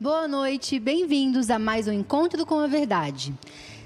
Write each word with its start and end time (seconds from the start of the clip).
Boa 0.00 0.26
noite, 0.26 0.78
bem-vindos 0.78 1.50
a 1.50 1.58
mais 1.58 1.86
um 1.86 1.92
Encontro 1.92 2.44
com 2.44 2.58
a 2.58 2.66
Verdade. 2.66 3.32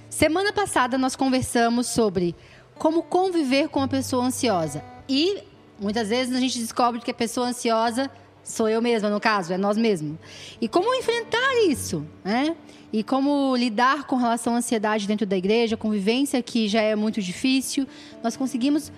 Semana 0.09 0.53
passada 0.53 0.97
nós 0.97 1.15
conversamos 1.15 1.87
sobre 1.89 2.35
como 2.79 3.03
conviver 3.03 3.69
com 3.69 3.83
a 3.83 3.89
pessoa 3.89 4.25
ansiosa. 4.25 4.83
E 5.09 5.43
muitas 5.79 6.09
vezes 6.09 6.35
a 6.35 6.41
gente 6.41 6.59
descobre 6.59 7.01
que 7.01 7.11
a 7.11 7.15
pessoa 7.15 7.49
ansiosa 7.49 8.11
sou 8.43 8.69
eu 8.69 8.81
mesma, 8.81 9.11
no 9.11 9.21
caso, 9.21 9.53
é 9.53 9.59
nós 9.59 9.77
mesmos. 9.77 10.17
E 10.61 10.69
como 10.69 10.95
enfrentar 10.95 11.65
isso, 11.69 12.07
né? 12.25 12.57
E 12.93 13.03
como 13.03 13.57
lidar 13.57 14.07
com 14.07 14.17
relação 14.17 14.55
à 14.55 14.59
ansiedade 14.59 15.07
dentro 15.07 15.27
da 15.27 15.37
igreja, 15.37 15.77
convivência 15.77 16.41
que 16.43 16.69
já 16.69 16.81
é 16.81 16.95
muito 16.95 17.21
difícil. 17.21 17.87
Nós 18.23 18.37
conseguimos 18.37 18.93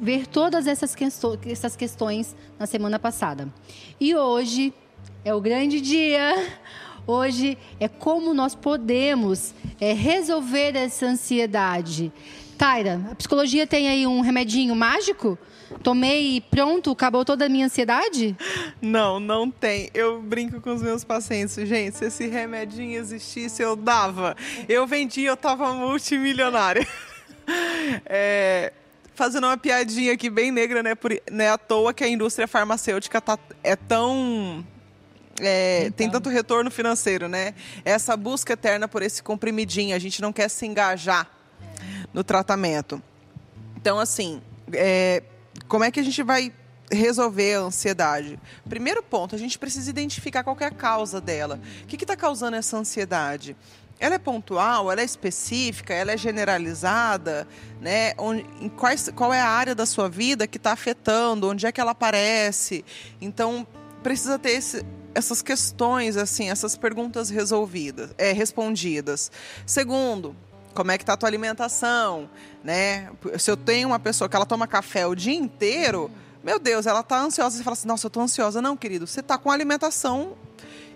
ver 0.00 0.26
todas 0.26 0.66
essas, 0.66 0.96
questões 1.76 2.34
na 2.58 2.66
semana 2.66 2.98
passada. 2.98 3.52
E 4.00 4.16
hoje 4.16 4.74
é 5.24 5.34
o 5.34 5.40
grande 5.40 5.80
dia. 5.80 6.34
Hoje 7.06 7.58
é 7.80 7.88
como 7.88 8.32
nós 8.32 8.54
podemos 8.54 9.54
é, 9.80 9.92
resolver 9.92 10.76
essa 10.76 11.06
ansiedade. 11.06 12.12
Taira, 12.56 13.00
a 13.10 13.14
psicologia 13.14 13.66
tem 13.66 13.88
aí 13.88 14.06
um 14.06 14.20
remedinho 14.20 14.74
mágico? 14.74 15.38
Tomei 15.82 16.36
e 16.36 16.40
pronto, 16.40 16.90
acabou 16.90 17.24
toda 17.24 17.46
a 17.46 17.48
minha 17.48 17.66
ansiedade? 17.66 18.36
Não, 18.80 19.18
não 19.18 19.50
tem. 19.50 19.90
Eu 19.94 20.20
brinco 20.20 20.60
com 20.60 20.72
os 20.72 20.82
meus 20.82 21.02
pacientes. 21.02 21.54
Gente, 21.54 21.96
se 21.96 22.04
esse 22.04 22.26
remedinho 22.28 23.00
existisse, 23.00 23.62
eu 23.62 23.74
dava. 23.74 24.36
Eu 24.68 24.86
vendia, 24.86 25.30
eu 25.30 25.36
tava 25.36 25.72
multimilionária. 25.72 26.86
É, 28.06 28.72
fazendo 29.16 29.48
uma 29.48 29.56
piadinha 29.56 30.12
aqui 30.12 30.30
bem 30.30 30.52
negra, 30.52 30.80
né? 30.80 30.94
Por, 30.94 31.10
não 31.28 31.44
é 31.44 31.48
à 31.48 31.58
toa 31.58 31.92
que 31.92 32.04
a 32.04 32.08
indústria 32.08 32.46
farmacêutica 32.46 33.20
tá, 33.20 33.36
é 33.64 33.74
tão 33.74 34.64
é, 35.40 35.82
então. 35.82 35.92
tem 35.92 36.10
tanto 36.10 36.28
retorno 36.28 36.70
financeiro, 36.70 37.28
né? 37.28 37.54
Essa 37.84 38.16
busca 38.16 38.52
eterna 38.52 38.86
por 38.86 39.02
esse 39.02 39.22
comprimidinho, 39.22 39.94
a 39.94 39.98
gente 39.98 40.20
não 40.20 40.32
quer 40.32 40.48
se 40.48 40.66
engajar 40.66 41.30
no 42.12 42.22
tratamento. 42.22 43.02
Então, 43.76 43.98
assim, 43.98 44.42
é, 44.72 45.22
como 45.68 45.84
é 45.84 45.90
que 45.90 46.00
a 46.00 46.02
gente 46.02 46.22
vai 46.22 46.52
resolver 46.90 47.54
a 47.54 47.60
ansiedade? 47.60 48.38
Primeiro 48.68 49.02
ponto, 49.02 49.34
a 49.34 49.38
gente 49.38 49.58
precisa 49.58 49.88
identificar 49.88 50.44
qual 50.44 50.56
é 50.60 50.66
a 50.66 50.70
causa 50.70 51.20
dela. 51.20 51.60
O 51.82 51.86
que 51.86 52.02
está 52.04 52.16
causando 52.16 52.56
essa 52.56 52.76
ansiedade? 52.76 53.56
Ela 53.98 54.16
é 54.16 54.18
pontual, 54.18 54.90
ela 54.90 55.00
é 55.00 55.04
específica, 55.04 55.94
ela 55.94 56.12
é 56.12 56.16
generalizada, 56.16 57.46
né? 57.80 58.14
Onde, 58.18 58.44
em 58.60 58.68
quais, 58.68 59.08
qual 59.14 59.32
é 59.32 59.40
a 59.40 59.48
área 59.48 59.74
da 59.74 59.86
sua 59.86 60.08
vida 60.08 60.46
que 60.46 60.56
está 60.56 60.72
afetando, 60.72 61.48
onde 61.48 61.66
é 61.66 61.72
que 61.72 61.80
ela 61.80 61.92
aparece? 61.92 62.84
Então, 63.20 63.66
precisa 64.02 64.38
ter 64.38 64.50
esse, 64.50 64.84
essas 65.14 65.42
questões, 65.42 66.16
assim, 66.16 66.50
essas 66.50 66.76
perguntas 66.76 67.30
resolvidas, 67.30 68.10
é, 68.18 68.32
respondidas. 68.32 69.30
Segundo, 69.66 70.36
como 70.74 70.90
é 70.90 70.98
que 70.98 71.04
tá 71.04 71.12
a 71.12 71.16
tua 71.16 71.28
alimentação, 71.28 72.28
né? 72.64 73.10
Se 73.38 73.50
eu 73.50 73.56
tenho 73.56 73.88
uma 73.88 73.98
pessoa 73.98 74.28
que 74.28 74.36
ela 74.36 74.46
toma 74.46 74.66
café 74.66 75.06
o 75.06 75.14
dia 75.14 75.34
inteiro, 75.34 76.10
meu 76.42 76.58
Deus, 76.58 76.86
ela 76.86 77.02
tá 77.02 77.20
ansiosa. 77.20 77.56
Você 77.56 77.62
fala 77.62 77.74
assim, 77.74 77.88
nossa, 77.88 78.06
eu 78.06 78.10
tô 78.10 78.20
ansiosa. 78.20 78.60
Não, 78.60 78.76
querido, 78.76 79.06
você 79.06 79.22
tá 79.22 79.38
com 79.38 79.50
alimentação 79.50 80.36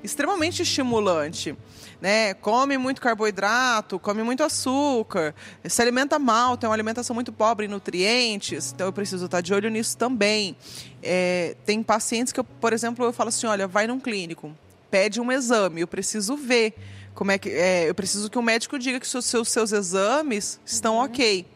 extremamente 0.03 0.63
estimulante 0.63 1.57
né? 2.01 2.35
Come 2.35 2.77
muito 2.79 3.01
carboidrato, 3.01 3.99
come 3.99 4.23
muito 4.23 4.43
açúcar, 4.43 5.35
se 5.65 5.81
alimenta 5.81 6.19
mal, 6.19 6.57
tem 6.57 6.69
uma 6.69 6.75
alimentação 6.75 7.15
muito 7.15 7.33
pobre 7.33 7.67
em 7.67 7.69
nutrientes, 7.69 8.73
então 8.73 8.87
eu 8.87 8.93
preciso 8.93 9.25
estar 9.27 9.41
de 9.41 9.53
olho 9.55 9.69
nisso 9.71 9.97
também. 9.97 10.57
É, 11.03 11.57
tem 11.65 11.83
pacientes 11.83 12.33
que, 12.33 12.41
eu, 12.41 12.45
por 12.45 12.73
exemplo, 12.73 13.05
eu 13.05 13.13
falo 13.13 13.29
assim, 13.29 13.47
olha, 13.47 13.67
vai 13.67 13.87
num 13.87 13.99
clínico, 13.99 14.55
pede 14.91 15.21
um 15.21 15.33
exame, 15.33 15.81
eu 15.81 15.87
preciso 15.87 16.37
ver 16.37 16.75
como 17.15 17.31
é 17.31 17.39
que, 17.39 17.49
é, 17.49 17.89
eu 17.89 17.95
preciso 17.95 18.29
que 18.29 18.39
o 18.39 18.43
médico 18.43 18.79
diga 18.79 19.01
que 19.01 19.07
os 19.07 19.25
seus, 19.25 19.49
seus 19.49 19.73
exames 19.73 20.61
estão 20.67 20.97
uhum. 20.97 21.05
ok. 21.05 21.47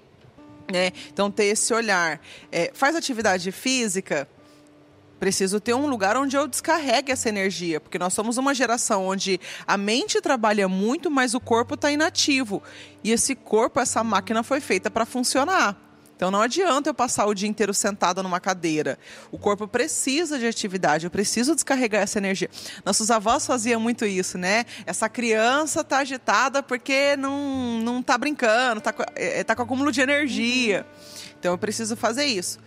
Né? 0.72 0.93
Então, 1.12 1.32
ter 1.32 1.47
esse 1.47 1.75
olhar. 1.75 2.20
É, 2.50 2.70
faz 2.72 2.94
atividade 2.94 3.50
física, 3.50 4.28
Preciso 5.20 5.60
ter 5.60 5.75
um 5.75 5.86
lugar 5.86 6.16
onde 6.16 6.34
eu 6.34 6.48
descarregue 6.48 7.12
essa 7.12 7.28
energia, 7.28 7.78
porque 7.78 7.98
nós 7.98 8.14
somos 8.14 8.38
uma 8.38 8.54
geração 8.54 9.06
onde 9.06 9.38
a 9.66 9.76
mente 9.76 10.19
trabalha 10.19 10.66
muito, 10.66 11.10
mas 11.10 11.34
o 11.34 11.41
corpo 11.41 11.75
está 11.75 11.92
inativo. 11.92 12.62
E 13.04 13.12
esse 13.12 13.34
corpo, 13.34 13.78
essa 13.78 14.03
máquina 14.03 14.42
foi 14.42 14.60
feita 14.60 14.91
para 14.91 15.04
funcionar. 15.04 15.76
Então 16.16 16.31
não 16.31 16.41
adianta 16.41 16.88
eu 16.88 16.94
passar 16.94 17.26
o 17.26 17.34
dia 17.34 17.48
inteiro 17.48 17.75
sentada 17.75 18.22
numa 18.22 18.41
cadeira. 18.41 18.98
O 19.31 19.38
corpo 19.38 19.69
precisa 19.69 20.38
de 20.38 20.47
atividade, 20.47 21.04
eu 21.04 21.10
preciso 21.10 21.54
descarregar 21.54 22.02
essa 22.02 22.16
energia. 22.16 22.48
Nossos 22.82 23.10
avós 23.10 23.47
faziam 23.47 23.78
muito 23.78 24.06
isso, 24.06 24.38
né? 24.38 24.64
Essa 24.87 25.06
criança 25.06 25.84
tá 25.84 25.98
agitada 25.98 26.62
porque 26.62 27.14
não, 27.19 27.81
não 27.82 28.02
tá 28.02 28.16
brincando, 28.16 28.81
tá, 28.81 28.94
é, 29.14 29.44
tá 29.44 29.54
com 29.54 29.62
acúmulo 29.62 29.92
de 29.92 30.00
energia. 30.00 30.87
Então 31.38 31.52
eu 31.52 31.58
preciso 31.58 31.94
fazer 31.94 32.25
isso. 32.25 32.58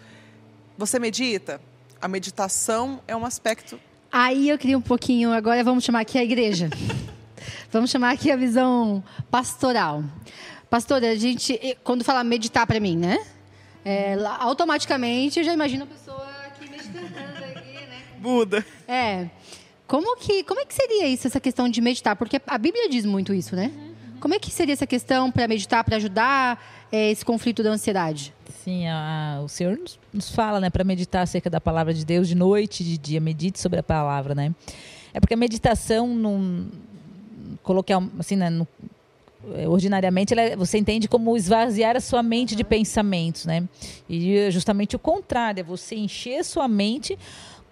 Você 0.78 1.00
medita? 1.00 1.59
A 2.03 2.08
meditação 2.09 3.00
é 3.08 3.16
um 3.16 3.25
aspecto. 3.25 3.80
Aí 4.12 4.50
eu 4.50 4.58
queria 4.58 4.78
um 4.78 4.81
pouquinho, 4.81 5.31
agora 5.31 5.64
vamos 5.64 5.86
chamar 5.86 6.02
aqui 6.02 6.18
a 6.18 6.24
igreja. 6.24 6.69
vamos 7.72 7.90
chamar 7.90 8.12
aqui 8.12 8.30
a 8.30 8.36
visão 8.36 9.02
pastoral. 9.31 10.03
Pastora, 10.69 11.12
a 11.12 11.16
gente, 11.16 11.58
quando 11.81 12.03
fala 12.03 12.22
meditar 12.22 12.68
para 12.68 12.78
mim, 12.78 12.97
né? 12.97 13.25
É, 13.86 14.18
automaticamente 14.40 15.40
eu 15.40 15.46
já 15.46 15.53
imagino 15.53 15.86
a 15.86 15.88
pessoa 15.88 16.28
aqui 16.46 16.69
meditando 16.69 17.06
aqui, 17.56 17.72
né? 17.72 18.02
Buda. 18.18 18.66
É. 18.85 19.30
Como 19.88 20.18
que, 20.18 20.44
como 20.44 20.59
é 20.59 20.66
que 20.66 20.74
seria 20.74 21.08
isso, 21.08 21.28
essa 21.28 21.40
questão 21.40 21.70
de 21.70 21.80
meditar? 21.80 22.18
Porque 22.18 22.41
a 22.46 22.58
Bíblia 22.58 22.90
diz 22.90 23.06
muito 23.06 23.34
isso, 23.34 23.56
né? 23.56 23.72
Uhum. 24.23 24.29
Como 24.29 24.34
é 24.34 24.39
que 24.39 24.50
seria 24.50 24.73
essa 24.73 24.88
questão 24.88 25.29
para 25.29 25.47
meditar, 25.47 25.84
para 25.84 25.97
ajudar 25.97 26.63
é, 26.91 27.11
esse 27.11 27.25
conflito 27.25 27.61
da 27.61 27.72
ansiedade? 27.72 28.34
Sim, 28.63 28.88
a, 28.88 29.41
o 29.44 29.50
Senhor 29.50 29.78
nos, 29.78 30.00
nos 30.13 30.31
fala, 30.31 30.59
né, 30.59 30.69
para 30.69 30.84
meditar 30.84 31.23
acerca 31.23 31.50
da 31.50 31.59
palavra 31.59 31.94
de 31.94 32.06
Deus 32.06 32.28
de 32.28 32.35
noite, 32.35 32.84
de 32.84 32.97
dia, 32.97 33.19
medite 33.19 33.59
sobre 33.59 33.79
a 33.79 33.84
palavra, 33.84 34.34
né? 34.34 34.56
É 35.13 35.19
porque 35.19 35.34
a 35.34 35.38
meditação, 35.38 36.07
não 36.07 36.67
coloquei 37.61 37.95
assim, 38.17 38.35
né, 38.35 38.50
no, 38.50 38.67
é, 39.56 39.67
ordinariamente 39.67 40.34
é, 40.40 40.55
você 40.55 40.78
entende 40.78 41.07
como 41.07 41.35
esvaziar 41.35 41.97
a 41.97 42.00
sua 42.00 42.23
mente 42.23 42.55
de 42.55 42.63
pensamentos, 42.63 43.45
né? 43.45 43.67
E 44.09 44.50
justamente 44.51 44.95
o 44.95 45.00
contrário, 45.00 45.59
é 45.59 45.63
você 45.63 45.95
encher 45.95 46.44
sua 46.45 46.67
mente 46.67 47.19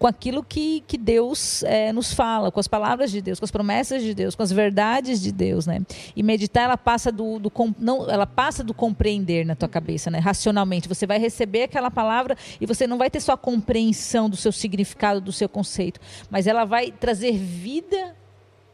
com 0.02 0.08
aquilo 0.08 0.42
que, 0.42 0.82
que 0.84 0.98
Deus 0.98 1.62
é, 1.62 1.92
nos 1.92 2.12
fala, 2.12 2.50
com 2.50 2.58
as 2.58 2.66
palavras 2.66 3.08
de 3.08 3.22
Deus, 3.22 3.38
com 3.38 3.44
as 3.44 3.52
promessas 3.52 4.02
de 4.02 4.12
Deus, 4.12 4.34
com 4.34 4.42
as 4.42 4.50
verdades 4.50 5.22
de 5.22 5.30
Deus, 5.30 5.64
né? 5.64 5.80
E 6.16 6.24
meditar, 6.24 6.64
ela 6.64 6.76
passa 6.76 7.12
do, 7.12 7.38
do 7.38 7.52
não, 7.78 8.10
ela 8.10 8.26
passa 8.26 8.64
do 8.64 8.74
compreender 8.74 9.46
na 9.46 9.54
tua 9.54 9.68
cabeça, 9.68 10.10
né? 10.10 10.18
Racionalmente, 10.18 10.88
você 10.88 11.06
vai 11.06 11.20
receber 11.20 11.62
aquela 11.62 11.88
palavra 11.88 12.36
e 12.60 12.66
você 12.66 12.84
não 12.84 12.98
vai 12.98 13.10
ter 13.10 13.20
só 13.20 13.34
a 13.34 13.36
compreensão 13.36 14.28
do 14.28 14.36
seu 14.36 14.50
significado, 14.50 15.20
do 15.20 15.30
seu 15.30 15.48
conceito, 15.48 16.00
mas 16.28 16.48
ela 16.48 16.64
vai 16.64 16.90
trazer 16.90 17.38
vida 17.38 18.16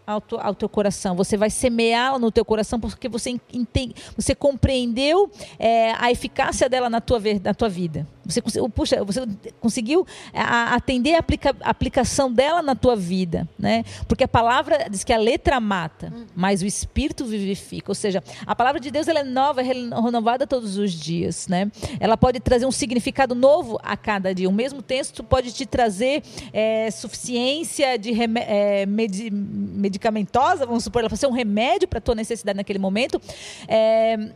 ao, 0.06 0.22
tu, 0.22 0.38
ao 0.38 0.54
teu 0.54 0.68
coração. 0.70 1.14
Você 1.14 1.36
vai 1.36 1.50
semeá-la 1.50 2.18
no 2.18 2.32
teu 2.32 2.42
coração 2.42 2.80
porque 2.80 3.06
você 3.06 3.38
entende, 3.52 3.94
você 4.16 4.34
compreendeu 4.34 5.30
é, 5.58 5.92
a 5.98 6.10
eficácia 6.10 6.70
dela 6.70 6.88
na 6.88 7.02
tua, 7.02 7.20
na 7.44 7.52
tua 7.52 7.68
vida. 7.68 8.06
Você, 8.28 8.42
puxa, 8.68 9.02
você 9.02 9.26
conseguiu 9.58 10.06
é, 10.34 10.40
atender 10.40 11.14
a 11.14 11.20
aplica, 11.20 11.56
aplicação 11.62 12.30
dela 12.30 12.60
na 12.60 12.74
tua 12.74 12.94
vida, 12.94 13.48
né? 13.58 13.84
Porque 14.06 14.24
a 14.24 14.28
palavra 14.28 14.86
diz 14.90 15.02
que 15.02 15.14
a 15.14 15.18
letra 15.18 15.58
mata, 15.58 16.12
mas 16.36 16.60
o 16.60 16.66
espírito 16.66 17.24
vivifica. 17.24 17.90
Ou 17.90 17.94
seja, 17.94 18.22
a 18.46 18.54
palavra 18.54 18.78
de 18.78 18.90
Deus 18.90 19.08
ela 19.08 19.20
é 19.20 19.24
nova, 19.24 19.62
é 19.62 19.64
renovada 19.64 20.46
todos 20.46 20.76
os 20.76 20.92
dias, 20.92 21.48
né? 21.48 21.72
Ela 21.98 22.18
pode 22.18 22.38
trazer 22.38 22.66
um 22.66 22.70
significado 22.70 23.34
novo 23.34 23.80
a 23.82 23.96
cada 23.96 24.34
dia. 24.34 24.46
O 24.46 24.52
mesmo 24.52 24.82
texto 24.82 25.24
pode 25.24 25.50
te 25.52 25.64
trazer 25.64 26.22
é, 26.52 26.90
suficiência 26.90 27.98
de 27.98 28.12
é, 28.36 28.84
med, 28.84 29.30
medicamentosa, 29.30 30.66
vamos 30.66 30.84
supor, 30.84 31.00
ela 31.00 31.08
pode 31.08 31.20
ser 31.20 31.28
um 31.28 31.32
remédio 31.32 31.88
para 31.88 31.98
a 31.98 32.02
tua 32.02 32.14
necessidade 32.14 32.58
naquele 32.58 32.78
momento. 32.78 33.18
É, 33.66 34.32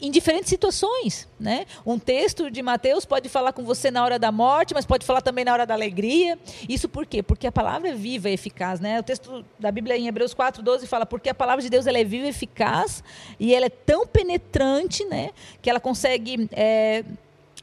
em 0.00 0.10
diferentes 0.10 0.48
situações, 0.48 1.28
né? 1.38 1.66
Um 1.84 1.98
texto 1.98 2.50
de 2.50 2.62
Mateus 2.62 3.04
pode 3.04 3.28
falar 3.28 3.52
com 3.52 3.62
você 3.64 3.90
na 3.90 4.02
hora 4.02 4.18
da 4.18 4.32
morte, 4.32 4.74
mas 4.74 4.86
pode 4.86 5.04
falar 5.04 5.20
também 5.20 5.44
na 5.44 5.52
hora 5.52 5.66
da 5.66 5.74
alegria. 5.74 6.38
Isso 6.68 6.88
por 6.88 7.06
quê? 7.06 7.22
Porque 7.22 7.46
a 7.46 7.52
palavra 7.52 7.90
é 7.90 7.94
viva 7.94 8.30
e 8.30 8.34
eficaz, 8.34 8.80
né? 8.80 8.98
O 8.98 9.02
texto 9.02 9.44
da 9.58 9.70
Bíblia 9.70 9.96
em 9.96 10.06
Hebreus 10.06 10.34
4:12 10.34 10.86
fala: 10.86 11.04
"Porque 11.04 11.28
a 11.28 11.34
palavra 11.34 11.62
de 11.62 11.68
Deus 11.68 11.86
ela 11.86 11.98
é 11.98 12.04
viva 12.04 12.26
e 12.26 12.30
eficaz 12.30 13.02
e 13.38 13.54
ela 13.54 13.66
é 13.66 13.70
tão 13.70 14.06
penetrante, 14.06 15.04
né, 15.04 15.30
que 15.60 15.68
ela 15.68 15.80
consegue 15.80 16.48
é, 16.52 17.04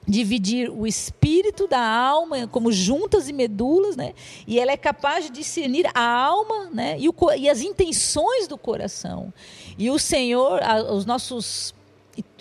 dividir 0.08 0.70
o 0.70 0.88
espírito 0.88 1.68
da 1.68 1.86
alma 1.86 2.48
como 2.48 2.72
juntas 2.72 3.28
e 3.28 3.34
medulas, 3.34 3.98
né? 3.98 4.14
E 4.48 4.60
ela 4.60 4.72
é 4.72 4.78
capaz 4.78 5.26
de 5.26 5.32
discernir 5.32 5.90
a 5.94 6.02
alma, 6.02 6.70
né? 6.72 6.98
E, 6.98 7.10
o, 7.10 7.16
e 7.38 7.50
as 7.50 7.62
intenções 7.62 8.48
do 8.48 8.58
coração. 8.58 9.34
E 9.78 9.90
o 9.92 10.00
Senhor, 10.00 10.64
a, 10.64 10.94
os 10.94 11.06
nossos 11.06 11.76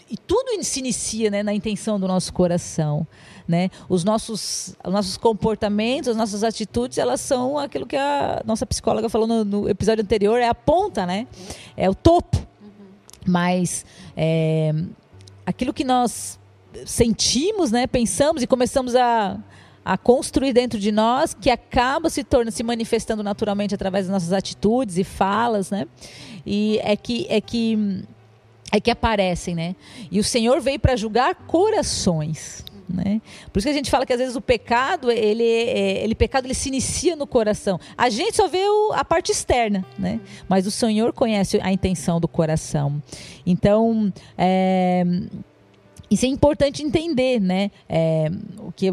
e 0.09 0.17
tudo 0.17 0.63
se 0.63 0.79
inicia 0.81 1.31
né, 1.31 1.43
na 1.43 1.53
intenção 1.53 1.99
do 1.99 2.07
nosso 2.07 2.33
coração. 2.33 3.07
né? 3.47 3.71
Os 3.89 4.05
nossos, 4.05 4.77
os 4.85 4.93
nossos 4.93 5.17
comportamentos, 5.17 6.09
as 6.09 6.17
nossas 6.17 6.45
atitudes, 6.45 6.99
elas 6.99 7.21
são 7.21 7.59
aquilo 7.59 7.87
que 7.87 7.97
a 7.97 8.43
nossa 8.45 8.65
psicóloga 8.65 9.09
falou 9.09 9.27
no, 9.27 9.45
no 9.45 9.69
episódio 9.69 10.03
anterior, 10.03 10.39
é 10.39 10.49
a 10.49 10.55
ponta, 10.55 11.07
né? 11.07 11.27
É 11.77 11.89
o 11.91 11.95
topo. 11.95 12.37
Mas 13.27 13.85
é, 14.17 14.73
aquilo 15.45 15.73
que 15.73 15.85
nós 15.85 16.39
sentimos, 16.85 17.73
né, 17.73 17.87
pensamos 17.87 18.43
e 18.43 18.47
começamos 18.47 18.95
a, 18.95 19.39
a 19.85 19.97
construir 19.97 20.53
dentro 20.53 20.79
de 20.79 20.93
nós, 20.93 21.35
que 21.35 21.51
acaba 21.51 22.11
se 22.11 22.23
tornando, 22.23 22.53
se 22.53 22.63
manifestando 22.63 23.23
naturalmente 23.23 23.75
através 23.75 24.07
das 24.07 24.13
nossas 24.13 24.33
atitudes 24.33 24.99
e 24.99 25.05
falas, 25.05 25.71
né? 25.71 25.87
E 26.45 26.79
é 26.83 26.97
que 26.97 27.27
é 27.29 27.41
que 27.41 28.05
é 28.73 28.81
que 28.81 28.91
aparecem, 28.91 29.55
né? 29.55 29.77
E 30.11 30.19
o 30.19 30.25
Senhor 30.25 30.61
veio 30.61 30.79
para 30.79 30.97
julgar 30.97 31.35
corações. 31.35 32.65
Né? 32.89 33.21
Por 33.53 33.59
isso 33.59 33.67
que 33.67 33.73
a 33.73 33.77
gente 33.77 33.91
fala 33.91 34.07
que 34.07 34.13
às 34.13 34.19
vezes 34.21 34.37
o 34.37 34.41
pecado, 34.41 35.11
ele, 35.11 35.43
é, 35.43 36.05
ele 36.05 36.15
pecado 36.15 36.47
ele 36.47 36.55
se 36.55 36.69
inicia 36.69 37.17
no 37.17 37.27
coração. 37.27 37.81
A 37.99 38.09
gente 38.09 38.37
só 38.37 38.47
vê 38.47 38.65
o, 38.65 38.93
a 38.93 39.05
parte 39.05 39.33
externa, 39.33 39.85
né? 39.99 40.21
Mas 40.49 40.67
o 40.67 40.71
Senhor 40.71 41.13
conhece 41.13 41.61
a 41.63 41.73
intenção 41.73 42.21
do 42.21 42.29
coração. 42.29 43.03
Então, 43.45 44.13
é, 44.39 45.05
isso 46.09 46.25
é 46.25 46.29
importante 46.29 46.83
entender, 46.83 47.41
né? 47.41 47.71
É, 47.89 48.31
o 48.59 48.71
que 48.71 48.89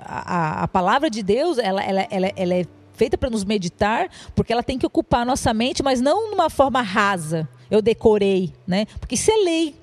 a, 0.00 0.62
a, 0.62 0.68
palavra 0.68 1.10
de 1.10 1.22
Deus, 1.22 1.58
ela, 1.58 1.82
ela, 1.82 2.06
ela, 2.10 2.32
ela 2.36 2.54
é 2.54 2.64
feita 2.94 3.18
para 3.18 3.30
nos 3.30 3.44
meditar, 3.44 4.08
porque 4.34 4.52
ela 4.52 4.62
tem 4.62 4.78
que 4.78 4.86
ocupar 4.86 5.22
a 5.22 5.24
nossa 5.24 5.52
mente, 5.52 5.82
mas 5.82 6.00
não 6.00 6.30
numa 6.30 6.48
forma 6.48 6.82
rasa. 6.82 7.48
Eu 7.70 7.82
decorei, 7.82 8.52
né? 8.66 8.86
Porque 8.98 9.14
isso 9.14 9.30
é 9.30 9.36
lei. 9.36 9.74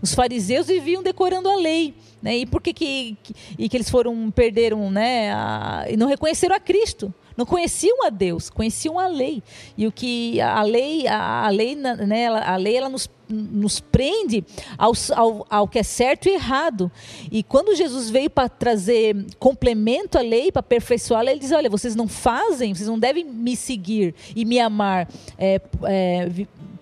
Os 0.00 0.14
fariseus 0.14 0.66
viviam 0.66 1.02
decorando 1.02 1.48
a 1.48 1.56
lei. 1.56 1.94
Né? 2.22 2.38
E 2.38 2.46
por 2.46 2.62
que, 2.62 2.72
que, 2.72 3.16
e 3.58 3.68
que 3.68 3.76
eles 3.76 3.90
foram, 3.90 4.30
perderam, 4.30 4.90
né? 4.90 5.32
A, 5.32 5.86
e 5.88 5.96
não 5.96 6.06
reconheceram 6.06 6.54
a 6.54 6.60
Cristo? 6.60 7.12
Não 7.36 7.44
conheciam 7.44 8.06
a 8.06 8.10
Deus, 8.10 8.48
conheciam 8.48 8.98
a 8.98 9.08
lei. 9.08 9.42
E 9.76 9.86
o 9.86 9.92
que 9.92 10.40
a 10.40 10.62
lei, 10.62 11.06
a, 11.08 11.46
a 11.46 11.48
lei, 11.48 11.74
né, 11.74 12.28
a 12.28 12.56
lei 12.56 12.76
ela 12.76 12.88
nos, 12.88 13.10
nos 13.28 13.80
prende 13.80 14.44
ao, 14.78 14.92
ao, 15.14 15.46
ao 15.50 15.68
que 15.68 15.80
é 15.80 15.82
certo 15.82 16.28
e 16.28 16.32
errado. 16.32 16.90
E 17.30 17.42
quando 17.42 17.74
Jesus 17.74 18.08
veio 18.08 18.30
para 18.30 18.48
trazer 18.48 19.16
complemento 19.38 20.16
à 20.16 20.20
lei, 20.20 20.52
para 20.52 20.60
aperfeiçoá-la, 20.60 21.32
ele 21.32 21.40
diz: 21.40 21.50
Olha, 21.50 21.68
vocês 21.68 21.96
não 21.96 22.06
fazem, 22.06 22.72
vocês 22.72 22.88
não 22.88 22.98
devem 22.98 23.24
me 23.24 23.56
seguir 23.56 24.14
e 24.36 24.44
me 24.44 24.60
amar. 24.60 25.08
É, 25.36 25.60
é, 25.84 26.28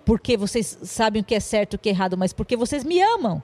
porque 0.05 0.37
vocês 0.37 0.79
sabem 0.83 1.23
o 1.23 1.25
que 1.25 1.35
é 1.35 1.41
certo 1.41 1.75
e 1.75 1.77
o 1.77 1.79
que 1.79 1.89
é 1.89 1.93
errado, 1.93 2.17
mas 2.17 2.33
porque 2.33 2.57
vocês 2.57 2.85
me 2.85 3.01
amam. 3.01 3.43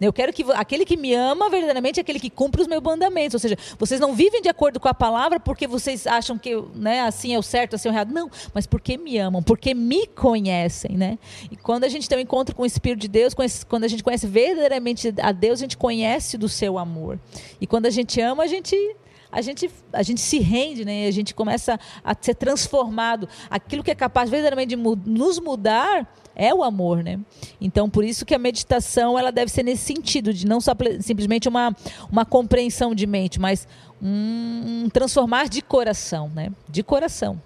Eu 0.00 0.12
quero 0.12 0.32
que 0.32 0.44
aquele 0.52 0.84
que 0.84 0.96
me 0.96 1.14
ama 1.14 1.50
verdadeiramente 1.50 1.98
é 1.98 2.02
aquele 2.02 2.20
que 2.20 2.30
cumpre 2.30 2.60
os 2.62 2.68
meus 2.68 2.82
mandamentos. 2.82 3.34
Ou 3.34 3.40
seja, 3.40 3.56
vocês 3.78 4.00
não 4.00 4.14
vivem 4.14 4.40
de 4.40 4.48
acordo 4.48 4.78
com 4.78 4.88
a 4.88 4.94
palavra 4.94 5.40
porque 5.40 5.66
vocês 5.66 6.06
acham 6.06 6.38
que 6.38 6.54
né, 6.74 7.00
assim 7.00 7.34
é 7.34 7.38
o 7.38 7.42
certo, 7.42 7.74
assim 7.74 7.88
é 7.88 7.90
o 7.90 7.94
errado. 7.94 8.12
Não, 8.12 8.30
mas 8.54 8.66
porque 8.66 8.96
me 8.96 9.18
amam, 9.18 9.42
porque 9.42 9.74
me 9.74 10.06
conhecem. 10.06 10.96
Né? 10.96 11.18
E 11.50 11.56
quando 11.56 11.84
a 11.84 11.88
gente 11.88 12.08
tem 12.08 12.18
um 12.18 12.20
encontro 12.20 12.54
com 12.54 12.62
o 12.62 12.66
Espírito 12.66 13.00
de 13.00 13.08
Deus, 13.08 13.34
quando 13.66 13.84
a 13.84 13.88
gente 13.88 14.04
conhece 14.04 14.26
verdadeiramente 14.26 15.12
a 15.20 15.32
Deus, 15.32 15.58
a 15.58 15.62
gente 15.62 15.76
conhece 15.76 16.38
do 16.38 16.48
seu 16.48 16.78
amor. 16.78 17.18
E 17.60 17.66
quando 17.66 17.86
a 17.86 17.90
gente 17.90 18.20
ama, 18.20 18.44
a 18.44 18.46
gente 18.46 18.76
a 19.30 19.40
gente, 19.40 19.70
a 19.92 20.02
gente 20.02 20.20
se 20.20 20.38
rende, 20.38 20.84
né? 20.84 21.06
a 21.06 21.10
gente 21.10 21.34
começa 21.34 21.78
a 22.02 22.16
ser 22.18 22.34
transformado. 22.34 23.28
Aquilo 23.50 23.82
que 23.82 23.90
é 23.90 23.94
capaz 23.94 24.30
verdadeiramente 24.30 24.74
de 24.74 24.76
nos 24.76 25.38
mudar 25.38 26.06
é 26.34 26.54
o 26.54 26.62
amor, 26.62 27.02
né? 27.02 27.18
Então, 27.60 27.90
por 27.90 28.04
isso 28.04 28.24
que 28.24 28.34
a 28.34 28.38
meditação 28.38 29.18
ela 29.18 29.32
deve 29.32 29.50
ser 29.50 29.64
nesse 29.64 29.84
sentido, 29.84 30.32
de 30.32 30.46
não 30.46 30.60
só 30.60 30.72
simplesmente 31.00 31.48
uma, 31.48 31.76
uma 32.10 32.24
compreensão 32.24 32.94
de 32.94 33.06
mente, 33.08 33.40
mas 33.40 33.66
um, 34.00 34.88
transformar 34.92 35.48
de 35.48 35.60
coração, 35.60 36.30
né? 36.34 36.52
De 36.68 36.82
coração. 36.84 37.42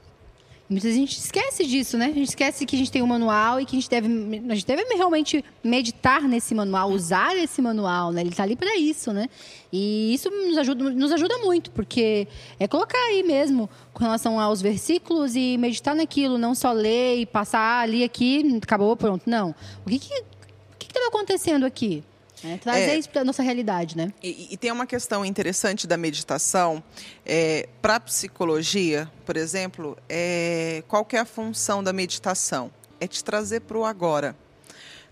Muita 0.73 0.91
gente 0.91 1.19
esquece 1.19 1.67
disso, 1.67 1.99
né? 1.99 2.07
A 2.07 2.15
gente 2.15 2.31
esquece 2.31 2.65
que 2.65 2.75
a 2.75 2.79
gente 2.79 2.91
tem 2.91 3.03
um 3.03 3.07
manual 3.07 3.61
e 3.61 3.67
que 3.67 3.77
a 3.77 3.79
gente 3.79 3.91
deve, 3.91 4.09
a 4.49 4.55
gente 4.55 4.67
deve 4.67 4.95
realmente 4.95 5.45
meditar 5.63 6.23
nesse 6.23 6.55
manual, 6.55 6.91
usar 6.91 7.37
esse 7.37 7.61
manual, 7.61 8.11
né? 8.11 8.23
Ele 8.23 8.31
está 8.31 8.43
ali 8.43 8.57
para 8.57 8.75
isso, 8.79 9.13
né? 9.13 9.29
E 9.71 10.15
isso 10.15 10.31
nos 10.31 10.57
ajuda, 10.57 10.91
nos 10.91 11.13
ajuda 11.13 11.37
muito, 11.39 11.71
porque 11.73 12.27
é 12.59 12.67
colocar 12.67 12.99
aí 13.09 13.23
mesmo 13.23 13.69
com 13.93 14.03
relação 14.03 14.41
aos 14.41 14.63
versículos 14.63 15.37
e 15.37 15.59
meditar 15.59 15.95
naquilo, 15.95 16.39
não 16.39 16.55
só 16.55 16.73
ler 16.73 17.19
e 17.19 17.27
passar 17.27 17.83
ali, 17.83 18.03
aqui, 18.03 18.59
acabou, 18.63 18.97
pronto. 18.97 19.29
Não. 19.29 19.55
O 19.85 19.91
que 19.91 19.99
que 19.99 20.87
estava 20.89 21.09
acontecendo 21.09 21.67
aqui? 21.67 22.03
É, 22.45 22.57
trazer 22.57 22.91
é, 22.91 22.99
isso 22.99 23.09
para 23.09 23.21
a 23.21 23.25
nossa 23.25 23.43
realidade, 23.43 23.97
né? 23.97 24.13
E, 24.23 24.49
e, 24.51 24.57
tem 24.57 24.73
uma 24.73 24.87
questão 24.87 25.25
interessante 25.25 25.87
da 25.87 25.97
meditação. 25.97 26.83
É, 27.25 27.69
para 27.81 27.97
a 27.97 28.01
psicologia, 28.01 29.11
por 29.25 29.37
exemplo, 29.37 29.97
é, 30.09 30.83
qual 30.89 31.05
que 31.05 31.17
é 31.17 31.21
a 31.21 31.25
função 31.25 31.83
da 31.83 31.93
meditação? 31.93 32.71
É 33.01 33.07
te 33.07 33.23
trazer 33.23 33.61
para 33.61 33.79
o 33.79 33.85
agora. 33.85 34.37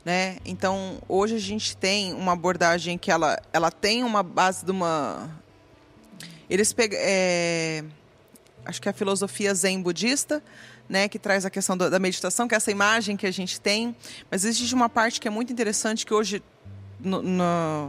Né? 0.05 0.39
Então, 0.45 0.99
hoje 1.09 1.37
a 1.37 1.41
gente 1.41 1.77
tem 1.77 2.13
uma 2.15 2.33
abordagem 2.33 2.97
que 2.97 3.11
ela, 3.11 3.41
ela 3.53 3.71
tem 3.71 4.03
uma 4.03 4.23
base 4.23 4.65
de 4.65 4.71
uma... 4.71 5.31
Eles 6.49 6.73
pegam... 6.73 6.99
É, 7.01 7.85
acho 8.65 8.81
que 8.81 8.89
é 8.89 8.91
a 8.91 8.95
filosofia 8.95 9.55
zen 9.55 9.81
budista, 9.81 10.43
né, 10.89 11.09
que 11.09 11.19
traz 11.19 11.47
a 11.47 11.51
questão 11.51 11.77
da 11.77 11.99
meditação, 12.01 12.49
que 12.49 12.55
é 12.55 12.57
essa 12.57 12.71
imagem 12.71 13.17
que 13.17 13.27
a 13.27 13.31
gente 13.31 13.61
tem. 13.61 13.95
Mas 14.29 14.45
existe 14.45 14.75
uma 14.75 14.89
parte 14.89 15.21
que 15.21 15.29
é 15.29 15.31
muito 15.31 15.53
interessante 15.53 16.05
que 16.05 16.13
hoje 16.13 16.43
no, 17.03 17.23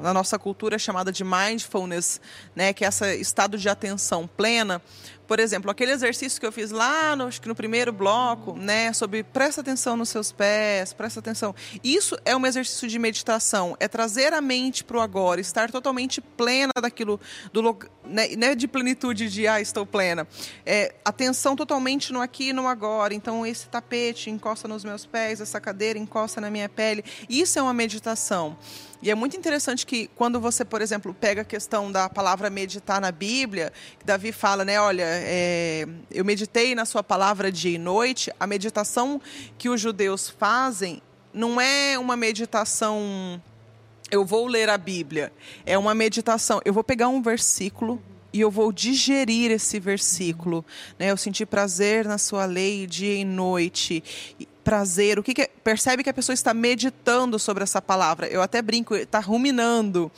na 0.01 0.13
nossa 0.13 0.37
cultura 0.39 0.77
chamada 0.79 1.11
de 1.11 1.23
mindfulness, 1.23 2.21
né, 2.55 2.73
que 2.73 2.85
é 2.85 2.87
esse 2.87 3.15
estado 3.15 3.57
de 3.57 3.69
atenção 3.69 4.27
plena, 4.27 4.81
por 5.31 5.39
exemplo, 5.39 5.71
aquele 5.71 5.93
exercício 5.93 6.41
que 6.41 6.45
eu 6.45 6.51
fiz 6.51 6.71
lá 6.71 7.15
no, 7.15 7.25
acho 7.25 7.41
que 7.41 7.47
no 7.47 7.55
primeiro 7.55 7.93
bloco, 7.93 8.53
né, 8.53 8.91
sobre 8.91 9.23
presta 9.23 9.61
atenção 9.61 9.95
nos 9.95 10.09
seus 10.09 10.29
pés, 10.29 10.91
presta 10.91 11.21
atenção. 11.21 11.55
Isso 11.81 12.17
é 12.25 12.35
um 12.35 12.45
exercício 12.45 12.85
de 12.85 12.99
meditação, 12.99 13.77
é 13.79 13.87
trazer 13.87 14.33
a 14.33 14.41
mente 14.41 14.83
para 14.83 14.97
o 14.97 14.99
agora, 14.99 15.39
estar 15.39 15.71
totalmente 15.71 16.19
plena 16.19 16.73
daquilo, 16.81 17.17
do, 17.53 17.79
né, 18.03 18.27
né, 18.35 18.55
de 18.55 18.67
plenitude 18.67 19.29
de 19.29 19.47
ah, 19.47 19.61
estou 19.61 19.85
plena. 19.85 20.27
É, 20.65 20.95
atenção 21.05 21.55
totalmente 21.55 22.11
no 22.11 22.19
aqui 22.19 22.49
e 22.49 22.53
no 22.53 22.67
agora. 22.67 23.13
Então, 23.13 23.45
esse 23.45 23.69
tapete 23.69 24.29
encosta 24.29 24.67
nos 24.67 24.83
meus 24.83 25.05
pés, 25.05 25.39
essa 25.39 25.61
cadeira 25.61 25.97
encosta 25.97 26.41
na 26.41 26.51
minha 26.51 26.67
pele. 26.67 27.05
Isso 27.29 27.57
é 27.57 27.61
uma 27.61 27.73
meditação. 27.73 28.57
E 29.01 29.09
é 29.09 29.15
muito 29.15 29.35
interessante 29.35 29.83
que 29.83 30.07
quando 30.15 30.39
você, 30.39 30.63
por 30.63 30.79
exemplo, 30.79 31.11
pega 31.11 31.41
a 31.41 31.45
questão 31.45 31.91
da 31.91 32.07
palavra 32.07 32.51
meditar 32.51 33.01
na 33.01 33.11
Bíblia, 33.11 33.73
Davi 34.05 34.31
fala, 34.31 34.63
né, 34.63 34.79
olha, 34.79 35.03
é, 35.21 35.87
eu 36.09 36.25
meditei 36.25 36.75
na 36.75 36.85
sua 36.85 37.03
palavra 37.03 37.51
dia 37.51 37.75
e 37.75 37.77
noite. 37.77 38.31
A 38.39 38.47
meditação 38.47 39.21
que 39.57 39.69
os 39.69 39.79
judeus 39.79 40.29
fazem 40.29 41.01
não 41.33 41.59
é 41.59 41.97
uma 41.97 42.15
meditação. 42.15 43.41
Eu 44.09 44.25
vou 44.25 44.47
ler 44.47 44.69
a 44.69 44.77
Bíblia. 44.77 45.31
É 45.65 45.77
uma 45.77 45.93
meditação. 45.93 46.59
Eu 46.65 46.73
vou 46.73 46.83
pegar 46.83 47.07
um 47.07 47.21
versículo 47.21 48.01
e 48.33 48.41
eu 48.41 48.51
vou 48.51 48.71
digerir 48.71 49.51
esse 49.51 49.79
versículo. 49.79 50.65
Né? 50.97 51.11
Eu 51.11 51.17
senti 51.17 51.45
prazer 51.45 52.05
na 52.05 52.17
sua 52.17 52.45
lei 52.45 52.87
dia 52.87 53.15
e 53.15 53.25
noite 53.25 54.03
prazer, 54.61 55.19
o 55.19 55.23
que, 55.23 55.33
que 55.33 55.41
é? 55.43 55.49
percebe 55.63 56.03
que 56.03 56.09
a 56.09 56.13
pessoa 56.13 56.33
está 56.33 56.53
meditando 56.53 57.37
sobre 57.37 57.63
essa 57.63 57.81
palavra. 57.81 58.27
Eu 58.27 58.41
até 58.41 58.61
brinco, 58.61 58.95
está 58.95 59.19
ruminando, 59.19 60.11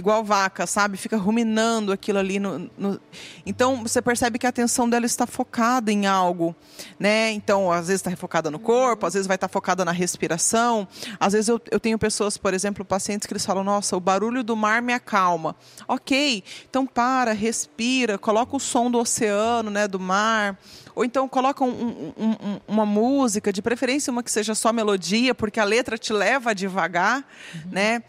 igual 0.00 0.24
vaca, 0.24 0.66
sabe? 0.66 0.96
Fica 0.96 1.16
ruminando 1.16 1.92
aquilo 1.92 2.18
ali. 2.18 2.38
No, 2.38 2.70
no... 2.76 3.00
Então 3.46 3.82
você 3.82 4.02
percebe 4.02 4.38
que 4.38 4.46
a 4.46 4.48
atenção 4.48 4.88
dela 4.88 5.06
está 5.06 5.26
focada 5.26 5.92
em 5.92 6.06
algo, 6.06 6.54
né? 6.98 7.30
Então 7.30 7.70
às 7.70 7.86
vezes 7.86 8.00
está 8.00 8.14
focada 8.16 8.50
no 8.50 8.58
corpo, 8.58 9.06
às 9.06 9.14
vezes 9.14 9.26
vai 9.26 9.36
estar 9.36 9.48
focada 9.48 9.84
na 9.84 9.92
respiração. 9.92 10.88
Às 11.18 11.32
vezes 11.32 11.48
eu, 11.48 11.60
eu 11.70 11.78
tenho 11.78 11.98
pessoas, 11.98 12.36
por 12.36 12.52
exemplo, 12.52 12.84
pacientes 12.84 13.26
que 13.26 13.32
eles 13.32 13.46
falam: 13.46 13.62
Nossa, 13.62 13.96
o 13.96 14.00
barulho 14.00 14.42
do 14.42 14.56
mar 14.56 14.82
me 14.82 14.92
acalma. 14.92 15.54
Ok, 15.86 16.42
então 16.68 16.86
para, 16.86 17.32
respira, 17.32 18.18
coloca 18.18 18.56
o 18.56 18.60
som 18.60 18.90
do 18.90 18.98
oceano, 18.98 19.70
né? 19.70 19.86
Do 19.86 20.00
mar 20.00 20.58
ou 20.94 21.04
então 21.04 21.28
coloca 21.28 21.64
um, 21.64 22.12
um, 22.16 22.30
um, 22.30 22.60
uma 22.68 22.84
música, 22.84 23.52
de 23.52 23.62
preferência 23.62 24.10
uma 24.10 24.22
que 24.22 24.30
seja 24.30 24.54
só 24.54 24.72
melodia, 24.72 25.34
porque 25.34 25.60
a 25.60 25.64
letra 25.64 25.96
te 25.96 26.12
leva 26.12 26.54
devagar, 26.54 27.24
uhum. 27.54 27.70
né? 27.70 28.02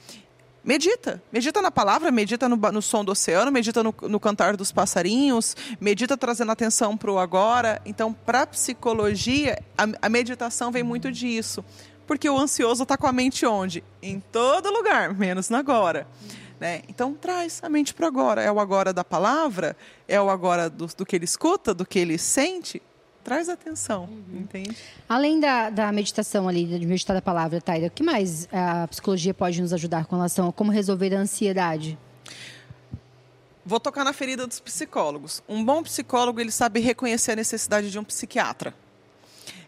Medita, 0.64 1.22
medita 1.32 1.60
na 1.60 1.72
palavra, 1.72 2.12
medita 2.12 2.48
no, 2.48 2.56
no 2.56 2.82
som 2.82 3.04
do 3.04 3.12
oceano, 3.12 3.52
medita 3.52 3.82
no, 3.82 3.94
no, 4.04 4.20
cantar 4.20 4.56
dos 4.56 4.72
passarinhos, 4.72 5.56
medita 5.80 6.16
trazendo 6.16 6.52
atenção 6.52 6.96
para 6.96 7.12
o 7.12 7.18
agora. 7.18 7.82
Então, 7.84 8.14
para 8.14 8.44
a 8.44 8.48
psicologia, 8.48 9.60
a 10.00 10.08
meditação 10.08 10.72
vem 10.72 10.84
muito 10.84 11.12
disso, 11.12 11.66
porque 12.06 12.30
o 12.30 12.38
ansioso 12.38 12.84
está 12.84 12.96
com 12.96 13.08
a 13.08 13.12
mente 13.12 13.44
onde? 13.44 13.84
Em 14.04 14.20
todo 14.32 14.72
lugar, 14.72 15.16
menos 15.16 15.50
no 15.50 15.58
agora. 15.58 16.08
Né? 16.60 16.84
Então 16.88 17.16
traz 17.16 17.60
a 17.64 17.70
mente 17.70 17.92
para 17.92 18.06
agora. 18.06 18.44
É 18.44 18.52
o 18.52 18.60
agora 18.60 18.94
da 18.94 19.04
palavra, 19.04 19.76
é 20.08 20.22
o 20.22 20.30
agora 20.30 20.70
do, 20.70 20.86
do, 20.86 21.04
que 21.04 21.16
ele 21.16 21.26
escuta, 21.26 21.74
do 21.74 21.84
que 21.84 21.98
ele 21.98 22.20
sente. 22.20 22.80
Traz 23.24 23.50
atenção, 23.50 24.06
uhum. 24.06 24.40
entende? 24.40 24.76
Além 25.08 25.40
da, 25.40 25.70
da 25.70 25.92
meditação 25.92 26.48
ali, 26.48 26.66
de 26.66 26.86
meditar 26.86 27.16
da 27.16 27.22
palavra, 27.22 27.62
Taira, 27.62 27.88
o 27.88 27.92
que 27.92 28.04
mais 28.04 28.48
a 28.52 28.88
psicologia 28.88 29.34
pode 29.34 29.62
nos 29.62 29.74
ajudar 29.74 30.06
com 30.06 30.16
relação 30.16 30.50
a 30.50 30.54
como 30.54 30.72
resolver 30.72 31.14
a 31.16 31.20
ansiedade? 31.20 31.98
vou 33.66 33.80
tocar 33.80 34.04
na 34.04 34.14
ferida 34.14 34.48
dos 34.48 34.60
psicólogos. 34.60 35.42
Um 35.48 35.64
bom 35.64 35.84
psicólogo 35.84 36.40
ele 36.40 36.52
sabe 36.52 36.80
reconhecer 36.80 37.34
a 37.34 37.36
necessidade 37.36 37.92
de 37.92 38.00
um 38.00 38.04
psiquiatra, 38.04 38.74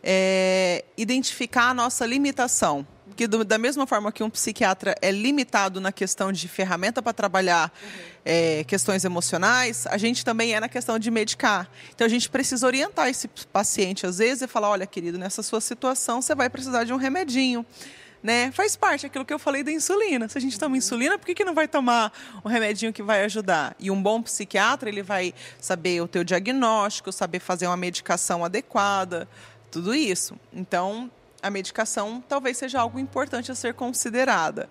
é, 0.04 0.84
identificar 0.98 1.70
a 1.70 1.74
nossa 1.74 2.06
limitação. 2.06 2.86
Porque 3.13 3.27
do, 3.27 3.46
da 3.46 3.60
mesma 3.60 3.86
forma 3.86 4.12
que 4.12 4.24
um 4.24 4.29
psiquiatra 4.29 4.96
é 5.00 5.12
limitado 5.12 5.79
na 5.79 5.91
questão 5.91 6.32
de 6.32 6.48
ferramenta 6.48 7.00
para 7.00 7.13
trabalhar 7.13 7.72
uhum. 7.72 7.89
é, 8.25 8.63
questões 8.63 9.05
emocionais, 9.05 9.86
a 9.86 10.00
gente 10.00 10.25
também 10.25 10.55
é 10.55 10.60
na 10.60 10.67
questão 10.67 10.98
de 10.98 11.12
medicar. 11.12 11.70
Então 11.93 12.08
a 12.08 12.10
gente 12.10 12.27
precisa 12.27 12.65
orientar 12.65 13.10
esse 13.10 13.27
paciente 13.27 14.08
às 14.08 14.17
vezes 14.17 14.41
e 14.41 14.48
falar, 14.48 14.72
olha, 14.72 14.88
querido, 14.88 15.20
nessa 15.20 15.43
sua 15.43 15.62
situação 15.62 16.24
você 16.24 16.34
vai 16.34 16.50
precisar 16.50 16.86
de 16.86 16.91
um 16.91 16.98
remedinho. 16.98 17.63
Né? 18.24 18.51
Faz 18.51 18.75
parte 18.75 19.05
aquilo 19.05 19.24
que 19.24 19.34
eu 19.34 19.38
falei 19.38 19.62
da 19.62 19.72
insulina. 19.72 20.27
Se 20.27 20.39
a 20.39 20.41
gente 20.41 20.58
toma 20.58 20.75
insulina, 20.75 21.20
por 21.20 21.27
que, 21.27 21.36
que 21.36 21.46
não 21.46 21.53
vai 21.53 21.67
tomar 21.67 22.12
um 22.43 22.50
remedinho 22.50 22.91
que 22.91 23.03
vai 23.03 23.24
ajudar? 23.25 23.75
E 23.77 23.91
um 23.91 24.01
bom 24.01 24.24
psiquiatra, 24.24 24.89
ele 24.89 25.03
vai 25.03 25.36
saber 25.60 26.01
o 26.01 26.08
teu 26.08 26.24
diagnóstico, 26.24 27.12
saber 27.12 27.39
fazer 27.39 27.67
uma 27.67 27.77
medicação 27.77 28.43
adequada, 28.43 29.29
tudo 29.70 29.93
isso. 29.93 30.36
Então, 30.51 31.12
a 31.44 31.50
medicação 31.52 32.24
talvez 32.28 32.58
seja 32.58 32.80
algo 32.80 32.98
importante 32.98 33.52
a 33.52 33.56
ser 33.56 33.74
considerada. 33.74 34.70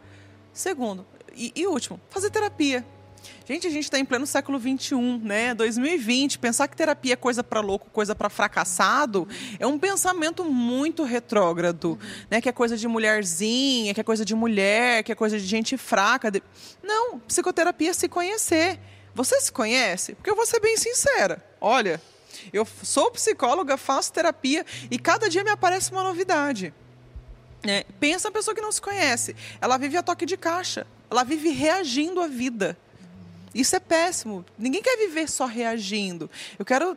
Segundo, 0.53 1.07
e, 1.37 1.53
e 1.55 1.67
último, 1.67 2.01
fazer 2.11 2.31
terapia. 2.31 2.85
Gente, 3.47 3.67
a 3.67 3.71
gente 3.71 3.85
está 3.85 3.99
em 3.99 4.05
pleno 4.05 4.27
século 4.27 4.59
XXI, 4.59 4.97
né? 5.23 5.55
2020. 5.55 6.39
Pensar 6.39 6.67
que 6.67 6.77
terapia 6.77 7.13
é 7.13 7.17
coisa 7.17 7.45
para 7.45 7.61
louco, 7.61 7.89
coisa 7.91 8.15
para 8.15 8.29
fracassado, 8.29 9.29
é 9.59 9.67
um 9.67 9.79
pensamento 9.79 10.45
muito 10.45 11.05
retrógrado, 11.05 11.99
né? 12.31 12.41
Que 12.41 12.49
é 12.49 12.53
coisa 12.53 12.77
de 12.77 12.89
mulherzinha, 12.89 13.95
que 13.95 14.01
é 14.01 14.05
coisa 14.05 14.25
de 14.25 14.35
mulher, 14.35 15.03
que 15.05 15.13
é 15.13 15.15
coisa 15.15 15.39
de 15.39 15.47
gente 15.47 15.77
fraca. 15.77 16.33
Não, 16.83 17.19
psicoterapia 17.21 17.91
é 17.91 17.93
se 17.93 18.09
conhecer. 18.09 18.81
Você 19.15 19.41
se 19.41 19.53
conhece? 19.53 20.15
Porque 20.15 20.31
eu 20.31 20.37
vou 20.37 20.47
ser 20.47 20.59
bem 20.59 20.77
sincera. 20.77 21.45
Olha, 21.61 22.01
eu 22.53 22.67
sou 22.83 23.11
psicóloga, 23.11 23.77
faço 23.77 24.13
terapia 24.13 24.65
e 24.91 24.99
cada 24.99 25.29
dia 25.29 25.45
me 25.45 25.51
aparece 25.51 25.91
uma 25.91 26.03
novidade. 26.03 26.73
É, 27.65 27.85
pensa 28.01 28.29
a 28.29 28.33
pessoa 28.33 28.55
que 28.55 28.61
não 28.61 28.73
se 28.73 28.81
conhece. 28.81 29.37
Ela 29.61 29.77
vive 29.77 29.97
a 29.97 30.03
toque 30.03 30.27
de 30.27 30.37
caixa. 30.37 30.87
Ela 31.11 31.23
vive 31.23 31.51
reagindo 31.51 32.21
à 32.21 32.27
vida. 32.27 32.77
Isso 33.55 33.77
é 33.77 33.81
péssimo. 33.81 34.45
Ninguém 34.59 34.83
quer 34.83 34.97
viver 34.97 35.29
só 35.29 35.47
reagindo. 35.47 36.31
Eu 36.59 36.65
quero 36.65 36.97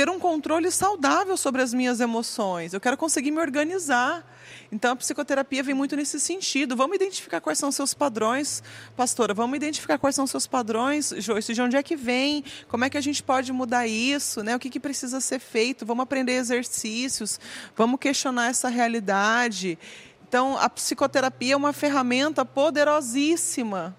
ter 0.00 0.08
um 0.08 0.18
controle 0.18 0.70
saudável 0.70 1.36
sobre 1.36 1.60
as 1.60 1.74
minhas 1.74 2.00
emoções. 2.00 2.72
Eu 2.72 2.80
quero 2.80 2.96
conseguir 2.96 3.30
me 3.30 3.38
organizar. 3.38 4.26
Então, 4.72 4.92
a 4.92 4.96
psicoterapia 4.96 5.62
vem 5.62 5.74
muito 5.74 5.94
nesse 5.94 6.18
sentido. 6.18 6.74
Vamos 6.74 6.96
identificar 6.96 7.38
quais 7.38 7.58
são 7.58 7.70
seus 7.70 7.92
padrões, 7.92 8.62
pastora. 8.96 9.34
Vamos 9.34 9.56
identificar 9.56 9.98
quais 9.98 10.16
são 10.16 10.26
seus 10.26 10.46
padrões, 10.46 11.12
Joyce, 11.18 11.52
de 11.52 11.60
onde 11.60 11.76
é 11.76 11.82
que 11.82 11.96
vem, 11.96 12.42
como 12.66 12.82
é 12.82 12.88
que 12.88 12.96
a 12.96 13.00
gente 13.02 13.22
pode 13.22 13.52
mudar 13.52 13.86
isso, 13.86 14.42
né? 14.42 14.56
o 14.56 14.58
que, 14.58 14.70
que 14.70 14.80
precisa 14.80 15.20
ser 15.20 15.38
feito. 15.38 15.84
Vamos 15.84 16.04
aprender 16.04 16.32
exercícios, 16.32 17.38
vamos 17.76 18.00
questionar 18.00 18.48
essa 18.48 18.70
realidade. 18.70 19.78
Então, 20.26 20.56
a 20.56 20.70
psicoterapia 20.70 21.52
é 21.52 21.56
uma 21.58 21.74
ferramenta 21.74 22.42
poderosíssima 22.42 23.94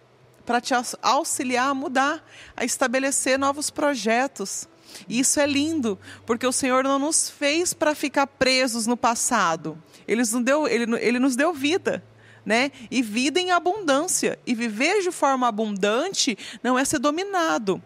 para 0.48 0.60
te 0.60 0.74
auxiliar 1.00 1.70
a 1.70 1.75
mudar, 1.75 2.25
a 2.58 2.65
estabelecer 2.65 3.38
novos 3.38 3.70
projetos. 3.70 4.67
E 5.07 5.19
isso 5.19 5.39
é 5.39 5.48
lindo, 5.48 5.98
porque 6.25 6.45
o 6.45 6.51
Senhor 6.51 6.83
não 6.83 7.00
nos 7.00 7.29
fez 7.29 7.74
para 7.74 7.95
ficar 7.95 8.27
presos 8.27 8.88
no 8.88 8.98
passado. 8.98 9.81
Ele 10.07 10.21
nos 10.21 10.31
deu, 10.43 10.67
ele, 10.67 10.95
ele 11.00 11.19
nos 11.19 11.36
deu 11.36 11.53
vida. 11.53 12.03
Né? 12.43 12.71
E 12.89 13.03
vida 13.03 13.39
em 13.39 13.51
abundância. 13.51 14.39
E 14.48 14.55
viver 14.55 15.01
de 15.01 15.12
forma 15.12 15.48
abundante 15.48 16.38
não 16.63 16.77
é 16.77 16.83
ser 16.83 16.98
dominado. 16.98 17.81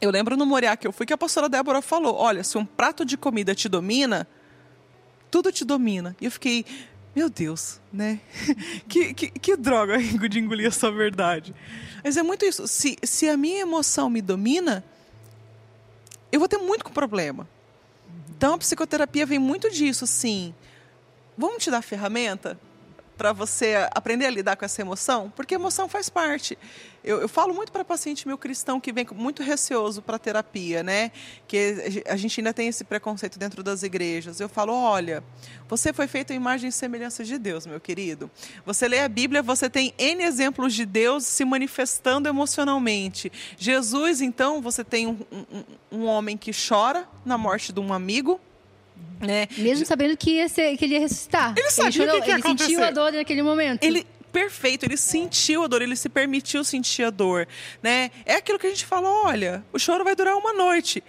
Eu 0.00 0.10
lembro 0.10 0.36
no 0.36 0.46
Moriá 0.46 0.76
que 0.76 0.86
eu 0.86 0.92
fui 0.92 1.04
que 1.04 1.12
a 1.12 1.18
pastora 1.18 1.48
Débora 1.48 1.82
falou: 1.82 2.14
olha, 2.14 2.42
se 2.44 2.56
um 2.56 2.64
prato 2.64 3.04
de 3.04 3.16
comida 3.16 3.54
te 3.54 3.68
domina, 3.68 4.26
tudo 5.30 5.52
te 5.52 5.64
domina. 5.64 6.16
E 6.20 6.24
eu 6.24 6.30
fiquei, 6.30 6.64
meu 7.14 7.28
Deus, 7.28 7.80
né? 7.92 8.20
que, 8.88 9.12
que, 9.12 9.30
que 9.30 9.56
droga 9.56 9.98
de 10.28 10.38
engolir 10.38 10.66
essa 10.66 10.90
verdade. 10.90 11.54
Mas 12.02 12.16
é 12.16 12.22
muito 12.22 12.44
isso. 12.44 12.66
Se, 12.68 12.96
se 13.02 13.28
a 13.28 13.36
minha 13.36 13.60
emoção 13.60 14.08
me 14.08 14.22
domina, 14.22 14.84
eu 16.30 16.38
vou 16.38 16.48
ter 16.48 16.58
muito 16.58 16.90
problema. 16.90 17.48
Então 18.30 18.54
a 18.54 18.58
psicoterapia 18.58 19.26
vem 19.26 19.38
muito 19.38 19.70
disso, 19.70 20.06
sim. 20.06 20.54
Vamos 21.36 21.62
te 21.62 21.70
dar 21.70 21.82
ferramenta 21.82 22.58
para 23.18 23.32
você 23.32 23.74
aprender 23.94 24.26
a 24.26 24.30
lidar 24.30 24.56
com 24.56 24.64
essa 24.64 24.80
emoção? 24.80 25.30
Porque 25.34 25.56
emoção 25.56 25.88
faz 25.88 26.08
parte. 26.08 26.56
Eu, 27.02 27.20
eu 27.20 27.28
falo 27.28 27.52
muito 27.52 27.72
para 27.72 27.84
paciente 27.84 28.28
meu 28.28 28.38
cristão 28.38 28.80
que 28.80 28.92
vem 28.92 29.06
muito 29.12 29.42
receoso 29.42 30.00
para 30.00 30.18
terapia, 30.18 30.82
né? 30.82 31.10
Que 31.48 32.04
a 32.06 32.16
gente 32.16 32.40
ainda 32.40 32.54
tem 32.54 32.68
esse 32.68 32.84
preconceito 32.84 33.38
dentro 33.38 33.62
das 33.62 33.82
igrejas. 33.82 34.38
Eu 34.38 34.48
falo, 34.48 34.72
olha, 34.72 35.22
você 35.68 35.92
foi 35.92 36.06
feito 36.06 36.32
em 36.32 36.36
imagem 36.36 36.68
e 36.68 36.72
semelhança 36.72 37.24
de 37.24 37.38
Deus, 37.38 37.66
meu 37.66 37.80
querido. 37.80 38.30
Você 38.64 38.86
lê 38.86 39.00
a 39.00 39.08
Bíblia, 39.08 39.42
você 39.42 39.68
tem 39.68 39.92
N 39.98 40.22
exemplos 40.22 40.72
de 40.72 40.86
Deus 40.86 41.24
se 41.24 41.44
manifestando 41.44 42.28
emocionalmente. 42.28 43.32
Jesus, 43.56 44.20
então, 44.20 44.62
você 44.62 44.84
tem 44.84 45.08
um, 45.08 45.18
um, 45.32 45.64
um 45.90 46.04
homem 46.06 46.36
que 46.36 46.52
chora 46.52 47.08
na 47.24 47.36
morte 47.36 47.72
de 47.72 47.80
um 47.80 47.92
amigo, 47.92 48.40
né? 49.20 49.48
Mesmo 49.56 49.84
sabendo 49.84 50.16
que, 50.16 50.32
ia 50.32 50.48
ser, 50.48 50.76
que 50.76 50.84
ele 50.84 50.94
ia 50.94 51.00
ressuscitar. 51.00 51.54
Ele 51.56 51.70
sabia 51.70 51.88
ele 51.88 51.92
chorou, 51.96 52.14
que, 52.16 52.22
que 52.22 52.28
ia 52.28 52.34
Ele 52.34 52.40
acontecer. 52.42 52.70
sentiu 52.70 52.84
a 52.84 52.90
dor 52.90 53.12
naquele 53.12 53.42
momento. 53.42 53.82
Ele, 53.82 54.06
perfeito, 54.32 54.84
ele 54.84 54.96
sentiu 54.96 55.64
a 55.64 55.66
dor, 55.66 55.82
ele 55.82 55.96
se 55.96 56.08
permitiu 56.08 56.62
sentir 56.62 57.02
a 57.04 57.10
dor, 57.10 57.48
né? 57.82 58.10
É 58.24 58.34
aquilo 58.34 58.58
que 58.58 58.66
a 58.66 58.70
gente 58.70 58.86
fala, 58.86 59.08
olha, 59.08 59.64
o 59.72 59.78
choro 59.78 60.04
vai 60.04 60.14
durar 60.14 60.36
uma 60.36 60.52
noite 60.52 61.02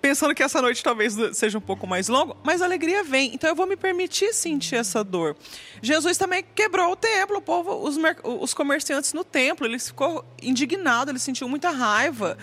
pensando 0.00 0.34
que 0.34 0.42
essa 0.42 0.60
noite 0.62 0.82
talvez 0.82 1.14
seja 1.34 1.58
um 1.58 1.60
pouco 1.60 1.86
mais 1.86 2.08
longa, 2.08 2.34
mas 2.42 2.62
a 2.62 2.64
alegria 2.64 3.04
vem. 3.04 3.34
Então 3.34 3.50
eu 3.50 3.54
vou 3.54 3.66
me 3.66 3.76
permitir 3.76 4.32
sentir 4.32 4.76
essa 4.76 5.04
dor. 5.04 5.36
Jesus 5.82 6.16
também 6.16 6.44
quebrou 6.54 6.92
o 6.92 6.96
templo, 6.96 7.38
o 7.38 7.42
povo, 7.42 7.74
os, 7.86 7.96
os 8.40 8.54
comerciantes 8.54 9.12
no 9.12 9.24
templo, 9.24 9.66
ele 9.66 9.78
ficou 9.78 10.24
indignado, 10.42 11.10
ele 11.10 11.18
sentiu 11.18 11.48
muita 11.48 11.70
raiva. 11.70 12.38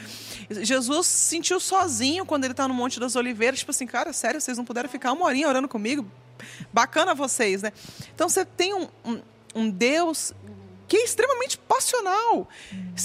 Jesus 0.50 1.08
se 1.08 1.30
sentiu 1.30 1.60
sozinho 1.60 2.26
quando 2.26 2.44
ele 2.44 2.54
está 2.54 2.68
no 2.68 2.74
Monte 2.74 3.00
das 3.00 3.16
Oliveiras, 3.16 3.60
tipo 3.60 3.72
assim, 3.72 3.88
cara, 3.88 4.14
sério, 4.14 4.40
vocês 4.40 4.58
não 4.58 4.66
puderam 4.66 4.90
ficar 4.90 5.12
uma 5.12 5.26
horinha 5.26 5.48
orando 5.48 5.68
comigo? 5.68 6.06
Bacana 6.72 7.16
vocês, 7.16 7.64
né? 7.64 7.74
Então 8.14 8.30
você 8.30 8.46
tem 8.46 8.74
um, 8.74 8.88
um, 9.04 9.22
um 9.56 9.70
Deus 9.70 10.34
que 10.88 10.98
é 10.98 11.04
extremamente 11.04 11.58
passional. 11.58 12.48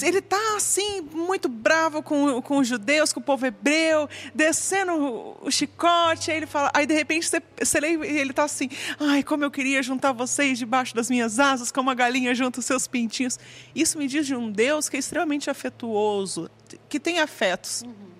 Ele 0.01 0.19
está 0.19 0.55
assim, 0.55 1.01
muito 1.01 1.49
bravo 1.49 2.01
com, 2.01 2.41
com 2.41 2.57
os 2.57 2.67
judeus, 2.67 3.11
com 3.11 3.19
o 3.19 3.23
povo 3.23 3.45
hebreu, 3.45 4.09
descendo 4.33 4.93
o, 4.93 5.47
o 5.47 5.51
chicote. 5.51 6.31
Aí 6.31 6.37
ele 6.37 6.45
fala, 6.45 6.71
aí 6.73 6.85
de 6.85 6.93
repente 6.93 7.27
você, 7.27 7.41
você 7.59 7.79
lê 7.79 7.89
e 7.89 8.17
ele 8.17 8.31
está 8.31 8.43
assim: 8.43 8.69
ai, 8.99 9.21
como 9.21 9.43
eu 9.43 9.51
queria 9.51 9.83
juntar 9.83 10.13
vocês 10.13 10.57
debaixo 10.57 10.95
das 10.95 11.09
minhas 11.09 11.39
asas, 11.39 11.71
como 11.71 11.89
a 11.89 11.93
galinha 11.93 12.33
junta 12.33 12.59
os 12.59 12.65
seus 12.65 12.87
pintinhos. 12.87 13.37
Isso 13.75 13.97
me 13.97 14.07
diz 14.07 14.25
de 14.25 14.35
um 14.35 14.51
Deus 14.51 14.87
que 14.87 14.95
é 14.95 14.99
extremamente 14.99 15.49
afetuoso, 15.49 16.49
que 16.87 16.99
tem 16.99 17.19
afetos. 17.19 17.81
Uhum. 17.81 18.13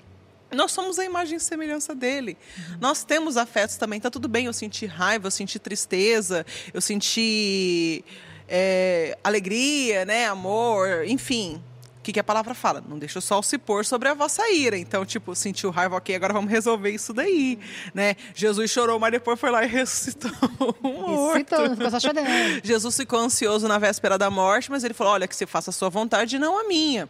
Nós 0.51 0.71
somos 0.71 0.99
a 0.99 1.05
imagem 1.05 1.37
e 1.37 1.39
semelhança 1.39 1.95
dele. 1.95 2.37
Uhum. 2.57 2.77
Nós 2.79 3.03
temos 3.03 3.37
afetos 3.37 3.75
também. 3.77 3.99
Tá 3.99 4.11
tudo 4.11 4.27
bem 4.27 4.45
eu 4.45 4.53
senti 4.53 4.85
raiva, 4.85 5.27
eu 5.27 5.31
senti 5.31 5.57
tristeza, 5.57 6.45
eu 6.73 6.81
senti 6.81 8.03
é, 8.47 9.17
alegria, 9.23 10.05
né, 10.05 10.27
amor, 10.27 11.05
enfim. 11.05 11.61
O 11.99 12.03
que, 12.03 12.11
que 12.11 12.19
a 12.19 12.23
palavra 12.23 12.53
fala? 12.53 12.83
Não 12.85 12.99
deixa 12.99 13.19
o 13.19 13.21
sol 13.21 13.41
se 13.41 13.57
pôr 13.57 13.85
sobre 13.85 14.09
a 14.09 14.13
vossa 14.13 14.49
ira. 14.51 14.77
Então, 14.77 15.05
tipo, 15.05 15.33
sentiu 15.33 15.69
raiva, 15.69 15.95
ok, 15.95 16.13
agora 16.13 16.33
vamos 16.33 16.51
resolver 16.51 16.89
isso 16.89 17.13
daí, 17.13 17.57
né? 17.93 18.17
Jesus 18.35 18.69
chorou, 18.69 18.99
mas 18.99 19.09
depois 19.13 19.39
foi 19.39 19.49
lá 19.49 19.63
e 19.63 19.67
ressuscitou 19.71 20.29
um 20.83 21.27
Ressuscitou, 21.27 21.69
ficou 21.69 21.89
só 21.89 21.99
chorando. 22.01 22.27
Jesus 22.61 22.97
ficou 22.97 23.19
ansioso 23.19 23.69
na 23.69 23.77
véspera 23.77 24.17
da 24.17 24.29
morte, 24.29 24.69
mas 24.69 24.83
ele 24.83 24.93
falou, 24.93 25.13
olha, 25.13 25.29
que 25.29 25.35
se 25.35 25.45
faça 25.45 25.69
a 25.69 25.73
sua 25.73 25.89
vontade 25.89 26.35
e 26.35 26.39
não 26.39 26.59
a 26.59 26.67
minha. 26.67 27.07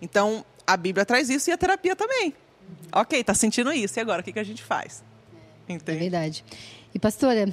Então, 0.00 0.44
a 0.64 0.76
Bíblia 0.76 1.04
traz 1.04 1.28
isso 1.28 1.50
e 1.50 1.52
a 1.52 1.58
terapia 1.58 1.96
também. 1.96 2.32
Ok, 2.92 3.24
tá 3.24 3.34
sentindo 3.34 3.72
isso, 3.72 3.98
e 3.98 4.00
agora, 4.00 4.20
o 4.20 4.24
que, 4.24 4.32
que 4.32 4.38
a 4.38 4.44
gente 4.44 4.62
faz? 4.62 5.02
Entende? 5.68 5.98
É 5.98 6.00
verdade. 6.00 6.44
E, 6.96 6.98
pastora, 6.98 7.46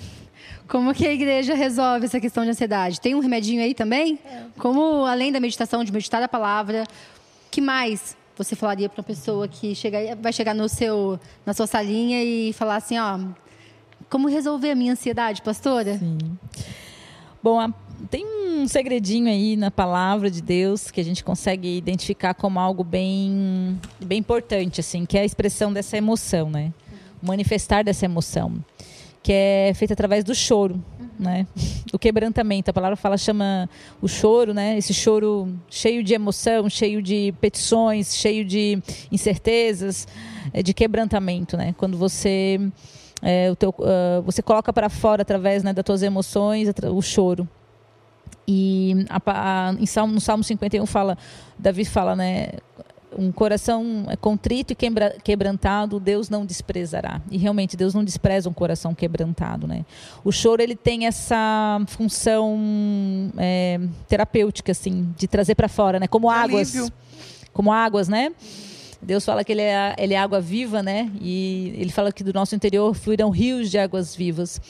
como 0.70 0.94
que 0.94 1.06
a 1.06 1.12
igreja 1.12 1.54
resolve 1.54 2.06
essa 2.06 2.18
questão 2.18 2.46
de 2.46 2.52
ansiedade? 2.52 3.02
Tem 3.02 3.14
um 3.14 3.20
remedinho 3.20 3.62
aí 3.62 3.74
também? 3.74 4.18
É. 4.26 4.46
Como, 4.58 5.06
além 5.06 5.34
da 5.34 5.40
meditação, 5.42 5.84
de 5.84 5.92
meditar 5.92 6.24
a 6.24 6.30
palavra, 6.30 6.86
que 7.52 7.60
mais 7.60 8.16
você 8.38 8.56
falaria 8.56 8.88
para 8.88 9.02
uma 9.02 9.04
pessoa 9.04 9.46
que 9.46 9.76
chega, 9.76 10.16
vai 10.16 10.32
chegar 10.32 10.56
no 10.56 10.70
seu, 10.70 11.20
na 11.46 11.54
sua 11.54 11.68
salinha 11.68 12.24
e 12.24 12.54
falar 12.54 12.78
assim, 12.78 12.98
ó, 12.98 13.20
como 14.10 14.30
resolver 14.30 14.72
a 14.72 14.76
minha 14.76 14.94
ansiedade, 14.94 15.42
pastora? 15.42 15.98
Sim. 15.98 16.18
Bom, 17.44 17.60
a, 17.60 17.70
tem 18.10 18.26
um 18.26 18.66
segredinho 18.66 19.28
aí 19.28 19.58
na 19.58 19.70
palavra 19.70 20.32
de 20.32 20.42
Deus 20.42 20.90
que 20.90 21.02
a 21.02 21.04
gente 21.04 21.22
consegue 21.22 21.78
identificar 21.78 22.34
como 22.34 22.62
algo 22.62 22.82
bem, 22.82 23.78
bem 24.00 24.20
importante, 24.20 24.80
assim, 24.80 25.06
que 25.06 25.18
é 25.18 25.22
a 25.22 25.26
expressão 25.26 25.74
dessa 25.74 25.98
emoção, 25.98 26.50
né? 26.50 26.72
O 27.22 27.28
manifestar 27.28 27.84
dessa 27.84 28.06
emoção 28.06 28.64
que 29.24 29.32
é 29.32 29.74
feita 29.74 29.94
através 29.94 30.24
do 30.24 30.36
choro. 30.36 30.84
Uhum. 31.00 31.10
né? 31.18 31.48
O 31.94 31.98
quebrantamento, 31.98 32.70
a 32.70 32.74
palavra 32.74 32.98
fala 32.98 33.18
chama 33.18 33.70
o 34.02 34.08
choro, 34.08 34.54
né? 34.54 34.78
Esse 34.78 34.94
choro 34.94 35.52
cheio 35.70 36.04
de 36.04 36.14
emoção, 36.14 36.70
cheio 36.70 37.02
de 37.02 37.34
petições, 37.40 38.16
cheio 38.16 38.44
de 38.44 38.78
incertezas, 39.12 40.08
é, 40.52 40.62
de 40.62 40.74
quebrantamento, 40.74 41.56
né? 41.56 41.74
Quando 41.78 41.98
você 41.98 42.60
é, 43.22 43.50
o 43.50 43.56
teu, 43.56 43.70
uh, 43.70 44.22
você 44.24 44.42
coloca 44.42 44.74
para 44.74 44.90
fora 44.90 45.22
através 45.22 45.64
né, 45.64 45.72
das 45.72 45.86
tuas 45.86 46.04
emoções 46.04 46.68
o 46.92 47.02
choro. 47.02 47.48
E 48.46 49.06
a, 49.10 49.22
a, 49.70 49.74
em 49.80 49.86
Salmo, 49.86 50.14
no 50.14 50.20
Salmo 50.20 50.44
51 50.44 50.86
fala, 50.86 51.18
Davi 51.58 51.86
fala, 51.86 52.16
né? 52.16 52.50
Um 53.18 53.32
coração 53.32 54.06
contrito 54.22 54.74
e 54.74 54.76
quebra, 54.76 55.16
quebrantado, 55.24 56.00
Deus 56.00 56.30
não 56.30 56.46
desprezará. 56.46 57.22
E 57.30 57.38
realmente 57.38 57.76
Deus 57.76 57.94
não 57.94 58.04
despreza 58.04 58.50
um 58.50 58.54
coração 58.54 58.94
quebrantado, 58.94 59.68
né? 59.68 59.86
O 60.24 60.32
choro 60.32 60.62
ele 60.62 60.76
tem 60.76 61.06
essa 61.06 61.82
função 61.88 62.58
é, 63.38 63.80
terapêutica, 64.08 64.72
assim, 64.72 65.14
de 65.18 65.28
trazer 65.28 65.56
para 65.56 65.68
fora, 65.68 66.00
né? 66.00 66.08
Como 66.08 66.30
águas, 66.30 66.76
Alívio. 66.76 66.94
como 67.54 67.72
águas, 67.72 68.08
né? 68.08 68.32
Deus 69.04 69.26
fala 69.26 69.44
que 69.44 69.52
ele 69.52 69.62
é, 69.62 69.96
ele 69.98 70.14
é 70.14 70.18
água 70.18 70.40
viva, 70.40 70.82
né? 70.82 71.12
E 71.22 71.74
ele 71.78 71.92
fala 71.92 72.12
que 72.12 72.24
do 72.24 72.34
nosso 72.34 72.56
interior 72.56 72.94
fluirão 72.94 73.30
rios 73.30 73.70
de 73.70 73.78
águas 73.78 74.16
vivas. 74.16 74.62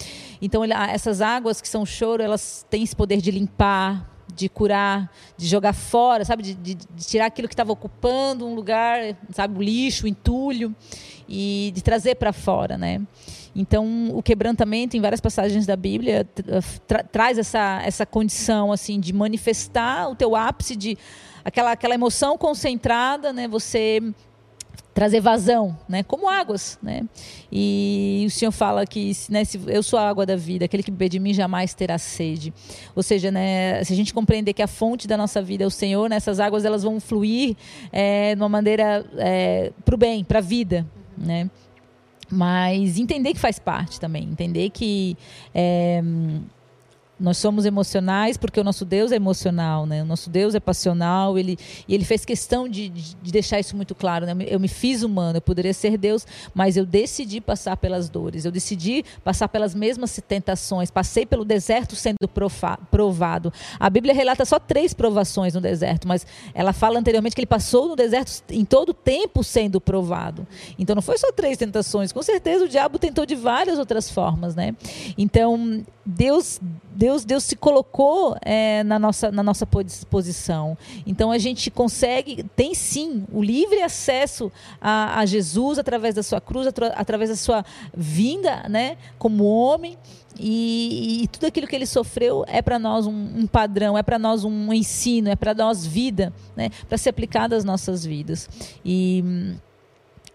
Então, 0.42 0.64
ele, 0.64 0.74
essas 0.74 1.22
águas 1.22 1.62
que 1.62 1.68
são 1.68 1.86
choro, 1.86 2.22
elas 2.22 2.66
têm 2.70 2.84
esse 2.84 2.96
poder 2.96 3.22
de 3.22 3.30
limpar, 3.30 4.13
de 4.36 4.50
curar, 4.50 5.12
de 5.38 5.48
jogar 5.48 5.74
fora, 5.74 6.26
sabe? 6.26 6.44
De, 6.44 6.54
de, 6.54 6.76
de 6.76 7.06
tirar 7.06 7.26
aquilo 7.26 7.48
que 7.48 7.54
estava 7.54 7.72
ocupando 7.72 8.46
um 8.46 8.56
lugar, 8.56 9.16
sabe? 9.32 9.58
O 9.58 9.62
lixo, 9.62 10.06
o 10.06 10.08
entulho, 10.08 10.76
e 11.28 11.72
de 11.74 11.82
trazer 11.82 12.16
para 12.16 12.34
fora, 12.34 12.78
né? 12.78 13.02
Então, 13.56 14.10
o 14.14 14.24
quebrantamento, 14.24 14.98
em 14.98 15.02
várias 15.02 15.22
passagens 15.22 15.66
da 15.66 15.76
Bíblia, 15.76 16.28
tra 16.88 17.04
traz 17.04 17.38
essa, 17.38 17.82
essa 17.86 18.06
condição, 18.06 18.72
assim, 18.72 19.00
de 19.00 19.14
manifestar 19.14 20.10
o 20.10 20.16
teu 20.16 20.36
ápice, 20.36 20.76
de 20.76 20.98
aquela, 21.46 21.72
aquela 21.72 21.94
emoção 21.94 22.38
concentrada, 22.38 23.32
né? 23.32 23.48
Você 23.48 24.02
trazer 24.94 25.20
vazão, 25.20 25.76
né? 25.90 26.04
Como 26.04 26.30
águas, 26.30 26.78
né? 26.82 27.04
E 27.52 28.24
o 28.28 28.30
Senhor 28.30 28.52
fala 28.52 28.86
que, 28.86 29.12
né, 29.30 29.44
se 29.44 29.60
eu 29.68 29.82
sou 29.82 29.98
a 29.98 30.08
água 30.08 30.26
da 30.26 30.36
vida, 30.36 30.66
aquele 30.66 30.84
que 30.84 30.92
beber 30.92 31.10
de 31.10 31.20
mim 31.20 31.34
jamais 31.34 31.74
terá 31.74 31.98
sede. 31.98 32.54
Ou 32.96 33.02
seja, 33.02 33.32
né, 33.32 33.84
se 33.84 33.92
a 33.92 33.96
gente 33.96 34.14
compreender 34.14 34.54
que 34.54 34.62
a 34.62 34.68
fonte 34.68 35.08
da 35.08 35.18
nossa 35.18 35.42
vida 35.42 35.64
é 35.64 35.68
o 35.68 35.72
Senhor, 35.72 36.10
nessas 36.10 36.38
né, 36.38 36.46
águas 36.46 36.64
elas 36.64 36.84
vão 36.84 37.00
fluir 37.00 37.56
é, 37.92 38.36
de 38.36 38.42
uma 38.42 38.50
maneira 38.50 39.06
é, 39.18 39.72
para 39.84 39.96
o 39.96 39.98
bem, 39.98 40.24
para 40.24 40.40
a 40.40 40.42
vida, 40.42 40.86
né? 41.18 41.50
Mas 42.30 42.98
entender 42.98 43.34
que 43.34 43.40
faz 43.40 43.60
parte 43.60 44.00
também, 44.00 44.24
entender 44.24 44.70
que 44.70 45.18
é, 45.54 46.02
nós 47.20 47.38
somos 47.38 47.66
emocionais 47.66 48.38
porque 48.38 48.60
o 48.60 48.64
nosso 48.64 48.84
Deus 48.84 49.12
é 49.12 49.16
emocional, 49.16 49.86
né? 49.86 50.02
O 50.02 50.06
nosso 50.06 50.30
Deus 50.30 50.56
é 50.56 50.60
passional. 50.60 51.38
Ele 51.38 51.58
e 51.88 51.94
ele 51.94 52.04
fez 52.04 52.26
questão 52.26 52.68
de, 52.68 52.90
de, 52.90 53.16
de, 53.16 53.32
deixar 53.32 53.60
isso 53.60 53.76
muito 53.76 53.94
claro. 53.94 54.26
Né? 54.26 54.34
Eu 54.48 54.60
me 54.60 54.68
fiz 54.68 55.04
humano, 55.04 55.38
eu 55.38 55.42
poderia 55.42 55.74
ser 55.74 55.98
Deus, 55.98 56.26
mas 56.54 56.76
eu 56.76 56.86
decidi 56.86 57.40
passar 57.40 57.78
pelas 57.78 58.10
dores. 58.10 58.46
Eu 58.46 58.52
decidi 58.52 59.06
passar 59.24 59.48
pelas 59.48 59.76
mesmas 59.76 60.20
tentações. 60.28 60.90
Passei 60.90 61.26
pelo 61.26 61.46
deserto 61.46 61.96
sendo 61.96 62.18
provado. 62.90 63.54
A 63.80 63.90
Bíblia 63.90 64.14
relata 64.14 64.44
só 64.44 64.60
três 64.60 64.94
provações 64.94 65.54
no 65.54 65.62
deserto, 65.62 66.08
mas 66.08 66.26
ela 66.54 66.74
fala 66.74 67.00
anteriormente 67.00 67.36
que 67.36 67.42
ele 67.42 67.48
passou 67.48 67.88
no 67.90 67.96
deserto 67.96 68.44
em 68.50 68.66
todo 68.66 68.90
o 68.90 68.94
tempo 68.94 69.44
sendo 69.44 69.80
provado. 69.80 70.48
Então 70.80 70.96
não 70.96 71.02
foi 71.02 71.18
só 71.18 71.32
três 71.32 71.58
tentações. 71.58 72.12
Com 72.12 72.24
certeza 72.24 72.66
o 72.66 72.68
diabo 72.68 72.98
tentou 72.98 73.26
de 73.26 73.36
várias 73.36 73.78
outras 73.78 74.10
formas, 74.10 74.56
né? 74.56 74.76
Então 75.18 75.84
Deus 76.06 76.60
Deus, 76.96 77.26
Deus 77.26 77.44
se 77.44 77.56
colocou 77.56 78.38
é, 78.42 78.84
na, 78.84 79.00
nossa, 79.00 79.32
na 79.32 79.44
nossa 79.44 79.66
posição. 79.66 80.78
Então 81.06 81.32
a 81.32 81.38
gente 81.38 81.72
consegue, 81.72 82.44
tem 82.56 82.74
sim, 82.74 83.26
o 83.32 83.42
livre 83.42 83.82
acesso 83.82 84.52
a, 84.80 85.20
a 85.20 85.26
Jesus 85.26 85.80
através 85.80 86.16
da 86.16 86.24
sua 86.24 86.40
cruz, 86.40 86.68
através 86.96 87.30
da 87.30 87.36
sua 87.36 87.66
vinda 87.96 88.68
né, 88.70 88.98
como 89.18 89.46
homem. 89.46 89.98
E, 90.40 91.24
e, 91.24 91.28
tudo 91.28 91.46
aquilo 91.46 91.68
que 91.68 91.76
ele 91.76 91.86
sofreu 91.86 92.44
é 92.48 92.60
para 92.60 92.80
nós 92.80 93.06
um, 93.06 93.12
um, 93.12 93.46
padrão, 93.46 93.96
é 93.96 94.02
para 94.02 94.18
nós 94.18 94.44
um 94.44 94.74
ensino, 94.74 95.30
é 95.30 95.36
para 95.36 95.54
nós 95.54 95.86
vida, 95.86 96.34
né, 96.56 96.72
para 96.90 96.98
ser 96.98 97.10
aplicado 97.10 97.54
às 97.54 97.64
nossas 97.64 98.04
vidas. 98.04 98.50
E, 98.84 99.54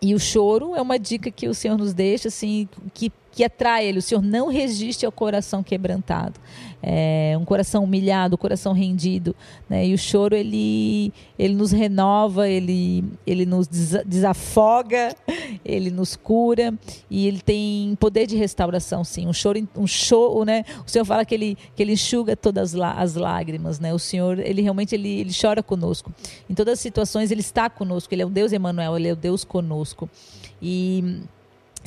e 0.00 0.14
o 0.14 0.20
choro 0.20 0.76
é 0.76 0.80
uma 0.80 0.98
dica 1.00 1.30
que 1.32 1.48
o 1.48 1.54
Senhor 1.54 1.76
nos 1.76 1.92
deixa, 1.92 2.28
assim, 2.28 2.68
que 2.94 3.10
que 3.38 3.44
atrai 3.44 3.86
ele. 3.86 4.00
O 4.00 4.02
Senhor 4.02 4.20
não 4.20 4.48
resiste 4.48 5.06
ao 5.06 5.12
coração 5.12 5.62
quebrantado, 5.62 6.40
é, 6.82 7.36
um 7.40 7.44
coração 7.44 7.84
humilhado, 7.84 8.34
um 8.34 8.36
coração 8.36 8.72
rendido. 8.72 9.32
Né? 9.68 9.86
E 9.86 9.94
o 9.94 9.98
choro 9.98 10.34
ele, 10.34 11.12
ele 11.38 11.54
nos 11.54 11.70
renova, 11.70 12.48
ele, 12.48 13.04
ele 13.24 13.46
nos 13.46 13.68
desafoga, 14.04 15.14
ele 15.64 15.88
nos 15.88 16.16
cura 16.16 16.74
e 17.08 17.28
ele 17.28 17.40
tem 17.40 17.96
poder 18.00 18.26
de 18.26 18.34
restauração, 18.36 19.04
sim. 19.04 19.28
Um 19.28 19.32
choro, 19.32 19.68
um 19.76 19.86
choro, 19.86 20.44
né? 20.44 20.64
O 20.84 20.90
Senhor 20.90 21.04
fala 21.04 21.24
que 21.24 21.32
ele, 21.32 21.56
que 21.76 21.82
ele 21.84 21.92
enxuga 21.92 22.34
todas 22.34 22.74
as 22.74 23.14
lágrimas, 23.14 23.78
né? 23.78 23.94
O 23.94 24.00
Senhor, 24.00 24.40
ele 24.40 24.62
realmente 24.62 24.96
ele, 24.96 25.20
ele 25.20 25.30
chora 25.32 25.62
conosco. 25.62 26.12
Em 26.50 26.54
todas 26.54 26.72
as 26.72 26.80
situações 26.80 27.30
ele 27.30 27.40
está 27.40 27.70
conosco. 27.70 28.12
Ele 28.12 28.22
é 28.22 28.26
o 28.26 28.30
Deus 28.30 28.52
Emmanuel, 28.52 28.96
ele 28.96 29.06
é 29.06 29.12
o 29.12 29.16
Deus 29.16 29.44
conosco. 29.44 30.10
E 30.60 31.22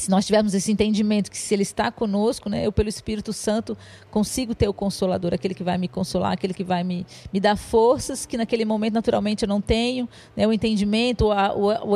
se 0.02 0.10
nós 0.10 0.26
tivermos 0.26 0.54
esse 0.54 0.72
entendimento 0.72 1.30
que 1.30 1.38
se 1.38 1.54
Ele 1.54 1.62
está 1.62 1.92
conosco, 1.92 2.50
né, 2.50 2.66
eu 2.66 2.72
pelo 2.72 2.90
Espírito 2.90 3.32
Santo 3.32 3.78
consigo 4.10 4.56
ter 4.56 4.68
o 4.68 4.74
Consolador, 4.74 5.34
aquele 5.34 5.54
que 5.54 5.64
vai 5.64 5.78
me 5.78 5.88
consolar, 5.88 6.32
aquele 6.32 6.54
que 6.54 6.64
vai 6.64 6.84
me, 6.84 7.06
me 7.32 7.40
dar 7.40 7.56
forças 7.56 8.26
que 8.26 8.36
naquele 8.36 8.66
momento 8.66 8.94
naturalmente 8.94 9.44
eu 9.44 9.48
não 9.48 9.62
tenho, 9.62 10.10
né, 10.36 10.48
o 10.48 10.52
entendimento, 10.52 11.32
a, 11.32 11.56
o, 11.56 11.96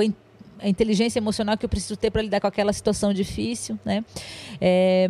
a 0.60 0.70
inteligência 0.70 1.18
emocional 1.20 1.58
que 1.58 1.66
eu 1.66 1.70
preciso 1.70 1.98
ter 1.98 2.12
para 2.12 2.22
lidar 2.22 2.40
com 2.40 2.48
aquela 2.48 2.72
situação 2.72 3.12
difícil, 3.12 3.78
né? 3.84 4.06
É, 4.62 5.10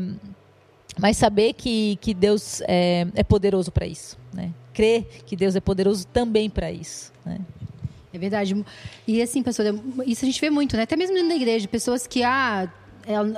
mas 0.97 1.17
saber 1.17 1.53
que, 1.53 1.97
que 2.01 2.13
Deus 2.13 2.61
é, 2.61 3.05
é 3.13 3.23
poderoso 3.23 3.71
para 3.71 3.85
isso, 3.85 4.17
né? 4.33 4.51
Crer 4.73 5.05
que 5.25 5.35
Deus 5.35 5.55
é 5.55 5.59
poderoso 5.59 6.07
também 6.07 6.49
para 6.49 6.71
isso, 6.71 7.11
né? 7.25 7.39
É 8.15 8.17
verdade. 8.17 8.65
E 9.05 9.21
assim, 9.21 9.43
pastor, 9.43 9.77
isso 10.05 10.23
a 10.23 10.27
gente 10.27 10.39
vê 10.39 10.49
muito, 10.49 10.77
né? 10.77 10.83
Até 10.83 10.95
mesmo 10.95 11.13
dentro 11.13 11.29
da 11.29 11.35
igreja, 11.35 11.67
pessoas 11.67 12.07
que, 12.07 12.23
ah, 12.23 12.71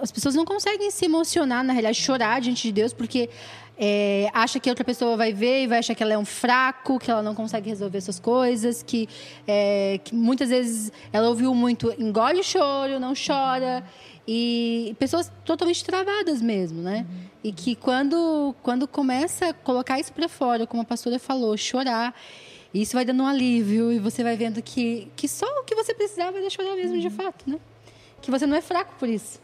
as 0.02 0.12
pessoas 0.12 0.36
não 0.36 0.46
conseguem 0.46 0.90
se 0.92 1.06
emocionar, 1.06 1.64
na 1.64 1.74
realidade, 1.74 2.00
chorar 2.00 2.40
diante 2.42 2.64
de 2.64 2.72
Deus, 2.72 2.94
porque 2.94 3.30
é, 3.78 4.30
acha 4.34 4.60
que 4.60 4.70
outra 4.70 4.84
pessoa 4.84 5.16
vai 5.16 5.34
ver 5.34 5.64
e 5.64 5.68
vai 5.68 5.80
achar 5.80 5.94
que 5.94 6.02
ela 6.02 6.14
é 6.14 6.18
um 6.18 6.26
fraco, 6.26 6.98
que 7.00 7.12
ela 7.12 7.22
não 7.22 7.36
consegue 7.36 7.70
resolver 7.70 8.02
suas 8.02 8.20
coisas, 8.20 8.82
que, 8.82 9.08
é, 9.48 10.00
que 10.04 10.16
muitas 10.16 10.50
vezes 10.50 10.92
ela 11.12 11.30
ouviu 11.30 11.54
muito 11.54 11.94
engole 12.00 12.40
o 12.40 12.44
choro, 12.44 13.00
não 13.00 13.14
chora. 13.14 13.84
E 14.28 14.94
pessoas 15.00 15.32
totalmente 15.46 15.86
travadas 15.86 16.42
mesmo, 16.42 16.82
né? 16.82 17.06
Uhum. 17.10 17.28
E 17.46 17.52
que 17.54 17.76
quando, 17.76 18.54
quando 18.62 18.86
começa 18.86 19.50
a 19.50 19.54
colocar 19.54 20.00
isso 20.00 20.12
para 20.12 20.28
fora, 20.28 20.68
como 20.68 20.82
a 20.82 20.86
pastora 20.86 21.18
falou, 21.18 21.56
chorar 21.56 22.14
isso 22.74 22.94
vai 22.94 23.06
dando 23.06 23.24
um 23.24 23.28
alívio 23.28 23.92
e 23.92 24.00
você 24.00 24.24
vai 24.24 24.36
vendo 24.36 24.62
que, 24.62 25.08
que 25.16 25.28
só 25.28 25.46
o 25.60 25.64
que 25.64 25.76
você 25.76 25.94
precisava 25.94 26.38
era 26.38 26.50
chorar 26.50 26.76
mesmo, 26.76 27.00
de 27.00 27.10
fato, 27.10 27.50
né? 27.50 27.58
Que 28.22 28.30
você 28.30 28.46
não 28.46 28.56
é 28.56 28.62
fraco 28.62 28.96
por 29.00 29.08
isso. 29.08 29.40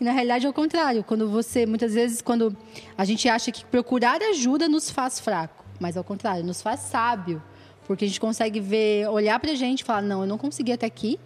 Que 0.00 0.04
na 0.04 0.12
realidade 0.12 0.46
é 0.46 0.48
o 0.48 0.52
contrário. 0.54 1.04
Quando 1.04 1.28
você, 1.28 1.66
muitas 1.66 1.92
vezes, 1.92 2.22
quando 2.22 2.56
a 2.96 3.04
gente 3.04 3.28
acha 3.28 3.52
que 3.52 3.62
procurar 3.66 4.18
ajuda 4.22 4.66
nos 4.66 4.88
faz 4.88 5.20
fraco, 5.20 5.62
mas 5.78 5.94
ao 5.94 6.02
contrário, 6.02 6.42
nos 6.42 6.62
faz 6.62 6.80
sábio. 6.80 7.42
Porque 7.86 8.06
a 8.06 8.08
gente 8.08 8.18
consegue 8.18 8.60
ver, 8.60 9.06
olhar 9.10 9.38
pra 9.38 9.54
gente 9.54 9.80
e 9.80 9.84
falar: 9.84 10.00
não, 10.00 10.22
eu 10.22 10.26
não 10.26 10.38
consegui 10.38 10.72
até 10.72 10.86
aqui. 10.86 11.20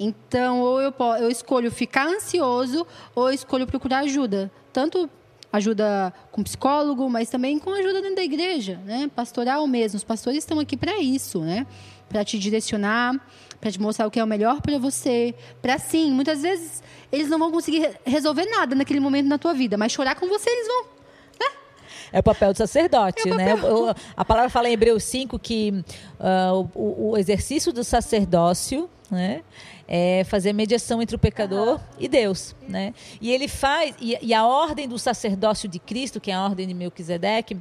Então, 0.00 0.62
ou 0.62 0.80
eu, 0.80 0.94
eu 1.20 1.30
escolho 1.30 1.70
ficar 1.70 2.06
ansioso, 2.06 2.86
ou 3.14 3.28
eu 3.28 3.34
escolho 3.34 3.66
procurar 3.66 3.98
ajuda. 3.98 4.50
Tanto 4.72 5.06
ajuda 5.52 6.10
com 6.32 6.42
psicólogo, 6.42 7.10
mas 7.10 7.28
também 7.28 7.58
com 7.58 7.74
ajuda 7.74 8.00
dentro 8.00 8.16
da 8.16 8.24
igreja, 8.24 8.80
né? 8.86 9.10
Pastoral 9.14 9.66
mesmo. 9.66 9.98
Os 9.98 10.04
pastores 10.04 10.38
estão 10.38 10.58
aqui 10.58 10.78
para 10.78 10.98
isso, 10.98 11.40
né? 11.40 11.66
Para 12.08 12.24
te 12.24 12.38
direcionar, 12.38 13.20
para 13.64 13.72
te 13.72 13.80
mostrar 13.80 14.06
o 14.06 14.10
que 14.10 14.20
é 14.20 14.22
o 14.22 14.26
melhor 14.26 14.60
para 14.60 14.78
você, 14.78 15.34
para 15.62 15.78
sim, 15.78 16.12
muitas 16.12 16.42
vezes 16.42 16.82
eles 17.10 17.30
não 17.30 17.38
vão 17.38 17.50
conseguir 17.50 17.98
resolver 18.04 18.44
nada 18.44 18.74
naquele 18.74 19.00
momento 19.00 19.26
na 19.26 19.38
tua 19.38 19.54
vida, 19.54 19.78
mas 19.78 19.90
chorar 19.90 20.16
com 20.16 20.28
você 20.28 20.50
eles 20.50 20.66
vão. 20.66 20.84
Né? 21.40 21.56
É 22.12 22.20
o 22.20 22.22
papel 22.22 22.52
do 22.52 22.58
sacerdote, 22.58 23.26
é 23.26 23.34
né? 23.34 23.54
A 24.14 24.22
palavra 24.22 24.50
fala 24.50 24.68
em 24.68 24.74
Hebreus 24.74 25.02
5 25.04 25.38
que 25.38 25.82
uh, 26.20 26.68
o, 26.74 27.12
o 27.12 27.16
exercício 27.16 27.72
do 27.72 27.82
sacerdócio, 27.82 28.86
né? 29.10 29.40
é 29.88 30.24
fazer 30.24 30.52
mediação 30.52 31.00
entre 31.00 31.16
o 31.16 31.18
pecador 31.18 31.80
e 31.98 32.06
Deus, 32.06 32.54
né? 32.68 32.92
E 33.18 33.32
ele 33.32 33.48
faz 33.48 33.94
e, 33.98 34.18
e, 34.20 34.34
a 34.34 34.46
ordem 34.46 34.86
do 34.86 34.98
sacerdócio 34.98 35.68
de 35.70 35.78
Cristo, 35.78 36.20
que 36.20 36.30
é 36.30 36.34
a 36.34 36.44
ordem 36.44 36.66
de 36.66 36.74
Melquisedeque, 36.74 37.56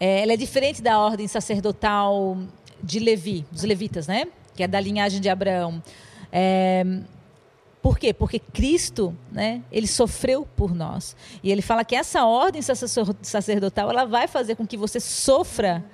é, 0.00 0.22
ela 0.22 0.32
é 0.32 0.36
diferente 0.36 0.82
da 0.82 0.98
ordem 0.98 1.28
sacerdotal 1.28 2.36
de 2.82 2.98
Levi, 2.98 3.44
dos 3.52 3.62
levitas, 3.62 4.06
né? 4.06 4.26
Que 4.58 4.64
é 4.64 4.66
da 4.66 4.80
linhagem 4.80 5.20
de 5.20 5.28
Abraão. 5.28 5.80
É, 6.32 6.84
Por 7.80 7.96
quê? 7.96 8.12
Porque 8.12 8.40
Cristo, 8.40 9.16
né, 9.30 9.62
ele 9.70 9.86
sofreu 9.86 10.44
por 10.56 10.74
nós. 10.74 11.14
E 11.44 11.52
ele 11.52 11.62
fala 11.62 11.84
que 11.84 11.94
essa 11.94 12.24
ordem 12.24 12.60
sacerdotal, 13.22 13.88
ela 13.88 14.04
vai 14.04 14.26
fazer 14.26 14.56
com 14.56 14.66
que 14.66 14.76
você 14.76 14.98
sofra 14.98 15.84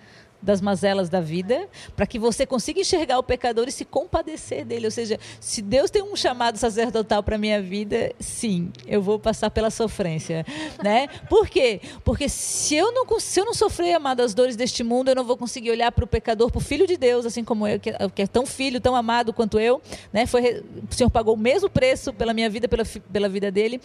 das 0.44 0.60
mazelas 0.60 1.08
da 1.08 1.20
vida, 1.20 1.68
para 1.96 2.06
que 2.06 2.18
você 2.18 2.46
consiga 2.46 2.80
enxergar 2.80 3.18
o 3.18 3.22
pecador 3.22 3.66
e 3.66 3.72
se 3.72 3.84
compadecer 3.84 4.64
dele. 4.64 4.86
Ou 4.86 4.90
seja, 4.90 5.18
se 5.40 5.62
Deus 5.62 5.90
tem 5.90 6.02
um 6.02 6.14
chamado 6.14 6.58
sacerdotal 6.58 7.22
para 7.22 7.38
minha 7.38 7.60
vida, 7.60 8.12
sim, 8.20 8.70
eu 8.86 9.00
vou 9.00 9.18
passar 9.18 9.50
pela 9.50 9.70
sofrência, 9.70 10.44
né? 10.82 11.08
Por 11.28 11.48
quê? 11.48 11.80
Porque 12.04 12.28
se 12.28 12.76
eu 12.76 12.92
não 12.92 13.04
se 13.18 13.40
eu 13.40 13.44
não 13.44 13.54
sofrer 13.54 13.94
amado 13.94 14.20
as 14.20 14.34
dores 14.34 14.56
deste 14.56 14.84
mundo, 14.84 15.08
eu 15.08 15.14
não 15.14 15.24
vou 15.24 15.36
conseguir 15.36 15.70
olhar 15.70 15.90
para 15.90 16.04
o 16.04 16.08
pecador, 16.08 16.50
para 16.50 16.58
o 16.58 16.60
filho 16.60 16.86
de 16.86 16.96
Deus, 16.96 17.24
assim 17.24 17.44
como 17.44 17.66
eu, 17.66 17.80
que, 17.80 17.92
que, 18.14 18.22
é 18.22 18.26
tão 18.26 18.44
filho, 18.44 18.80
tão 18.80 18.94
amado 18.94 19.32
quanto 19.32 19.58
eu, 19.58 19.80
né? 20.12 20.26
Foi 20.26 20.64
o 20.90 20.94
Senhor 20.94 21.10
pagou 21.10 21.34
o 21.34 21.38
mesmo 21.38 21.70
preço 21.70 22.12
pela 22.12 22.34
minha 22.34 22.50
vida, 22.50 22.68
pela 22.68 22.84
pela 22.84 23.28
vida 23.28 23.50
dele 23.50 23.80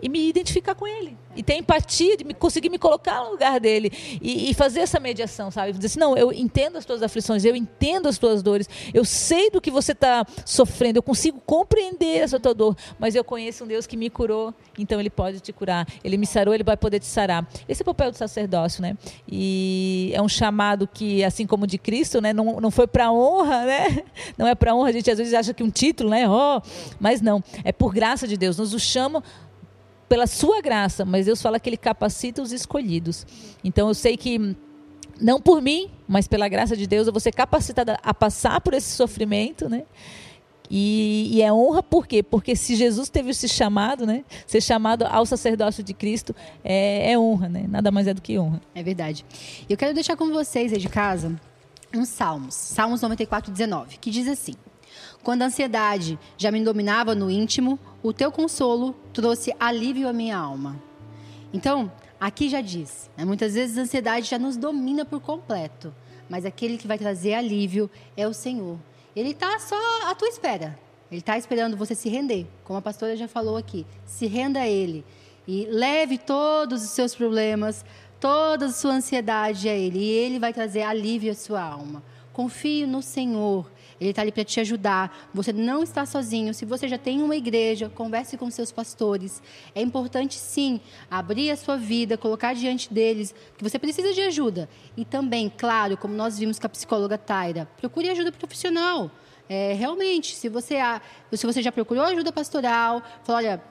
e 0.00 0.08
me 0.08 0.28
identificar 0.28 0.74
com 0.74 0.86
ele. 0.86 1.16
E 1.36 1.42
ter 1.42 1.54
empatia, 1.54 2.16
de 2.16 2.24
me, 2.24 2.34
conseguir 2.34 2.68
me 2.68 2.78
colocar 2.78 3.22
no 3.22 3.30
lugar 3.30 3.60
dele. 3.60 3.92
E, 4.20 4.50
e, 4.50 4.54
fazer 4.54 4.80
essa 4.80 4.98
mediação, 4.98 5.50
sabe? 5.50 5.72
Dizer 5.72 5.86
assim, 5.86 6.00
não, 6.00 6.16
eu 6.16 6.32
entendo 6.32 6.76
as 6.76 6.84
tuas 6.84 7.02
aflições, 7.02 7.44
eu 7.44 7.54
entendo 7.54 8.08
as 8.08 8.18
tuas 8.18 8.42
dores, 8.42 8.68
eu 8.92 9.04
sei 9.04 9.50
do 9.50 9.60
que 9.60 9.70
você 9.70 9.92
está 9.92 10.26
sofrendo, 10.44 10.98
eu 10.98 11.02
consigo 11.02 11.40
compreender 11.44 12.18
essa 12.18 12.40
tua 12.40 12.54
dor, 12.54 12.76
mas 12.98 13.14
eu 13.14 13.22
conheço 13.22 13.64
um 13.64 13.66
Deus 13.66 13.86
que 13.86 13.96
me 13.96 14.10
curou, 14.10 14.52
então 14.76 14.98
ele 14.98 15.10
pode 15.10 15.40
te 15.40 15.52
curar. 15.52 15.86
Ele 16.02 16.16
me 16.16 16.26
sarou, 16.26 16.54
ele 16.54 16.64
vai 16.64 16.76
poder 16.76 16.98
te 16.98 17.06
sarar. 17.06 17.48
Esse 17.68 17.82
é 17.82 17.84
o 17.84 17.86
papel 17.86 18.10
do 18.10 18.16
sacerdócio, 18.16 18.82
né? 18.82 18.96
E 19.28 20.10
é 20.14 20.20
um 20.20 20.28
chamado 20.28 20.88
que, 20.88 21.22
assim 21.22 21.46
como 21.46 21.66
de 21.66 21.78
Cristo, 21.78 22.20
né? 22.20 22.32
Não, 22.32 22.60
não 22.60 22.70
foi 22.70 22.86
para 22.86 23.12
honra, 23.12 23.64
né? 23.64 24.02
Não 24.36 24.46
é 24.46 24.54
para 24.54 24.74
honra, 24.74 24.88
a 24.88 24.92
gente 24.92 25.10
às 25.10 25.18
vezes 25.18 25.34
acha 25.34 25.54
que 25.54 25.62
um 25.62 25.70
título, 25.70 26.10
né? 26.10 26.28
Oh, 26.28 26.60
mas 27.00 27.20
não, 27.20 27.42
é 27.64 27.72
por 27.72 27.92
graça 27.92 28.26
de 28.26 28.36
Deus. 28.36 28.56
Nos 28.56 28.74
o 28.74 28.78
chama 28.78 29.22
pela 30.08 30.26
sua 30.26 30.60
graça, 30.60 31.04
mas 31.04 31.26
Deus 31.26 31.40
fala 31.40 31.60
que 31.60 31.68
ele 31.68 31.76
capacita 31.76 32.40
os 32.42 32.52
escolhidos. 32.52 33.26
Então 33.62 33.88
eu 33.88 33.94
sei 33.94 34.16
que 34.16 34.56
não 35.20 35.40
por 35.40 35.60
mim, 35.60 35.90
mas 36.06 36.26
pela 36.26 36.48
graça 36.48 36.76
de 36.76 36.86
Deus 36.86 37.06
eu 37.06 37.12
vou 37.12 37.20
ser 37.20 37.32
capacitada 37.32 37.98
a 38.02 38.14
passar 38.14 38.60
por 38.60 38.74
esse 38.74 38.90
sofrimento, 38.94 39.68
né? 39.68 39.84
E, 40.70 41.30
e, 41.32 41.42
é 41.42 41.50
honra 41.50 41.82
por 41.82 42.06
quê? 42.06 42.22
Porque 42.22 42.54
se 42.54 42.76
Jesus 42.76 43.08
teve 43.08 43.30
esse 43.30 43.48
chamado, 43.48 44.06
né? 44.06 44.22
Ser 44.46 44.60
chamado 44.60 45.06
ao 45.06 45.24
sacerdócio 45.24 45.82
de 45.82 45.94
Cristo 45.94 46.36
é, 46.62 47.12
é 47.12 47.18
honra, 47.18 47.48
né? 47.48 47.64
Nada 47.66 47.90
mais 47.90 48.06
é 48.06 48.12
do 48.12 48.20
que 48.20 48.38
honra. 48.38 48.60
É 48.74 48.82
verdade. 48.82 49.24
Eu 49.68 49.78
quero 49.78 49.94
deixar 49.94 50.14
com 50.14 50.30
vocês 50.30 50.72
aí 50.72 50.78
de 50.78 50.88
casa 50.88 51.34
um 51.94 52.04
Salmos, 52.04 52.54
Salmos 52.54 53.00
94, 53.00 53.50
19, 53.50 53.96
que 53.96 54.10
diz 54.10 54.28
assim: 54.28 54.52
quando 55.22 55.42
a 55.42 55.46
ansiedade 55.46 56.18
já 56.36 56.50
me 56.50 56.62
dominava 56.62 57.14
no 57.14 57.30
íntimo, 57.30 57.78
o 58.02 58.12
teu 58.12 58.30
consolo 58.30 58.94
trouxe 59.12 59.54
alívio 59.58 60.08
à 60.08 60.12
minha 60.12 60.36
alma. 60.36 60.80
Então, 61.52 61.90
aqui 62.20 62.48
já 62.48 62.60
diz, 62.60 63.10
né, 63.16 63.24
muitas 63.24 63.54
vezes 63.54 63.76
a 63.76 63.82
ansiedade 63.82 64.28
já 64.28 64.38
nos 64.38 64.56
domina 64.56 65.04
por 65.04 65.20
completo, 65.20 65.94
mas 66.28 66.44
aquele 66.44 66.78
que 66.78 66.86
vai 66.86 66.98
trazer 66.98 67.34
alívio 67.34 67.90
é 68.16 68.26
o 68.26 68.34
Senhor. 68.34 68.78
Ele 69.14 69.30
está 69.30 69.58
só 69.58 69.76
à 70.08 70.14
tua 70.14 70.28
espera. 70.28 70.78
Ele 71.10 71.20
está 71.20 71.38
esperando 71.38 71.76
você 71.76 71.94
se 71.94 72.08
render, 72.08 72.46
como 72.64 72.78
a 72.78 72.82
pastora 72.82 73.16
já 73.16 73.26
falou 73.26 73.56
aqui. 73.56 73.86
Se 74.04 74.26
renda 74.26 74.60
a 74.60 74.68
Ele 74.68 75.04
e 75.46 75.66
leve 75.70 76.18
todos 76.18 76.84
os 76.84 76.90
seus 76.90 77.14
problemas, 77.14 77.84
toda 78.20 78.66
a 78.66 78.70
sua 78.70 78.92
ansiedade 78.92 79.68
a 79.68 79.74
Ele, 79.74 79.98
e 79.98 80.10
Ele 80.10 80.38
vai 80.38 80.52
trazer 80.52 80.82
alívio 80.82 81.32
à 81.32 81.34
sua 81.34 81.62
alma. 81.62 82.02
Confie 82.32 82.86
no 82.86 83.02
Senhor 83.02 83.70
ele 84.00 84.10
está 84.10 84.22
ali 84.22 84.32
para 84.32 84.44
te 84.44 84.60
ajudar. 84.60 85.28
Você 85.34 85.52
não 85.52 85.82
está 85.82 86.06
sozinho. 86.06 86.54
Se 86.54 86.64
você 86.64 86.88
já 86.88 86.98
tem 86.98 87.22
uma 87.22 87.36
igreja, 87.36 87.88
converse 87.88 88.36
com 88.36 88.50
seus 88.50 88.70
pastores. 88.70 89.42
É 89.74 89.80
importante, 89.80 90.34
sim, 90.34 90.80
abrir 91.10 91.50
a 91.50 91.56
sua 91.56 91.76
vida, 91.76 92.16
colocar 92.16 92.54
diante 92.54 92.92
deles 92.92 93.34
que 93.56 93.64
você 93.64 93.78
precisa 93.78 94.12
de 94.12 94.20
ajuda. 94.22 94.68
E 94.96 95.04
também, 95.04 95.52
claro, 95.56 95.96
como 95.96 96.14
nós 96.14 96.38
vimos 96.38 96.58
com 96.58 96.66
a 96.66 96.70
psicóloga 96.70 97.18
Taira, 97.18 97.68
procure 97.78 98.08
ajuda 98.08 98.30
profissional. 98.32 99.10
É, 99.48 99.72
realmente, 99.72 100.36
se 100.36 100.48
você, 100.48 100.76
se 101.32 101.46
você 101.46 101.62
já 101.62 101.72
procurou 101.72 102.04
ajuda 102.04 102.30
pastoral, 102.30 103.02
fala, 103.24 103.38
olha, 103.38 103.62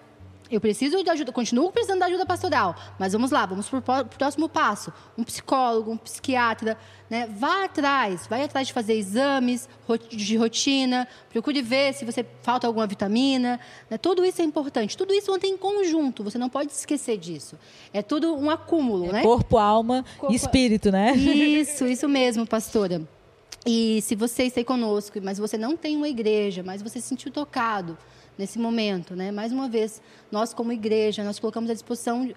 eu 0.49 0.61
preciso 0.61 1.03
de 1.03 1.09
ajuda, 1.09 1.31
continuo 1.31 1.71
precisando 1.71 1.99
da 1.99 2.05
ajuda 2.05 2.25
pastoral, 2.25 2.75
mas 2.97 3.13
vamos 3.13 3.31
lá, 3.31 3.45
vamos 3.45 3.67
para 3.69 4.01
o 4.01 4.05
próximo 4.05 4.47
passo. 4.47 4.91
Um 5.17 5.23
psicólogo, 5.23 5.91
um 5.91 5.97
psiquiatra, 5.97 6.77
né? 7.09 7.27
Vá 7.37 7.65
atrás, 7.65 8.27
vai 8.27 8.43
atrás 8.43 8.67
de 8.67 8.73
fazer 8.73 8.93
exames 8.93 9.67
de 10.09 10.37
rotina, 10.37 11.07
procure 11.29 11.61
ver 11.61 11.93
se 11.93 12.05
você 12.05 12.25
falta 12.41 12.65
alguma 12.65 12.87
vitamina. 12.87 13.59
Né? 13.89 13.97
Tudo 13.97 14.25
isso 14.25 14.41
é 14.41 14.45
importante. 14.45 14.95
Tudo 14.95 15.13
isso 15.13 15.33
anda 15.33 15.45
em 15.45 15.57
conjunto, 15.57 16.23
você 16.23 16.37
não 16.37 16.49
pode 16.49 16.71
esquecer 16.71 17.17
disso. 17.17 17.57
É 17.93 18.01
tudo 18.01 18.35
um 18.35 18.49
acúmulo, 18.49 19.09
é 19.09 19.13
né? 19.13 19.21
Corpo, 19.23 19.57
alma 19.57 20.05
corpo... 20.17 20.33
e 20.33 20.35
espírito, 20.35 20.91
né? 20.91 21.13
Isso, 21.17 21.85
isso 21.85 22.07
mesmo, 22.07 22.45
pastora. 22.45 23.01
E 23.65 24.01
se 24.01 24.15
você 24.15 24.43
está 24.43 24.63
conosco, 24.63 25.19
mas 25.21 25.37
você 25.37 25.57
não 25.57 25.75
tem 25.75 25.97
uma 25.97 26.07
igreja, 26.07 26.63
mas 26.63 26.81
você 26.81 27.01
se 27.01 27.07
sentiu 27.07 27.31
tocado, 27.31 27.97
nesse 28.37 28.59
momento, 28.59 29.15
né? 29.15 29.31
Mais 29.31 29.51
uma 29.51 29.67
vez, 29.67 30.01
nós 30.31 30.53
como 30.53 30.71
igreja, 30.71 31.23
nós 31.23 31.39
colocamos 31.39 31.69
à 31.69 31.73
disposição, 31.73 32.33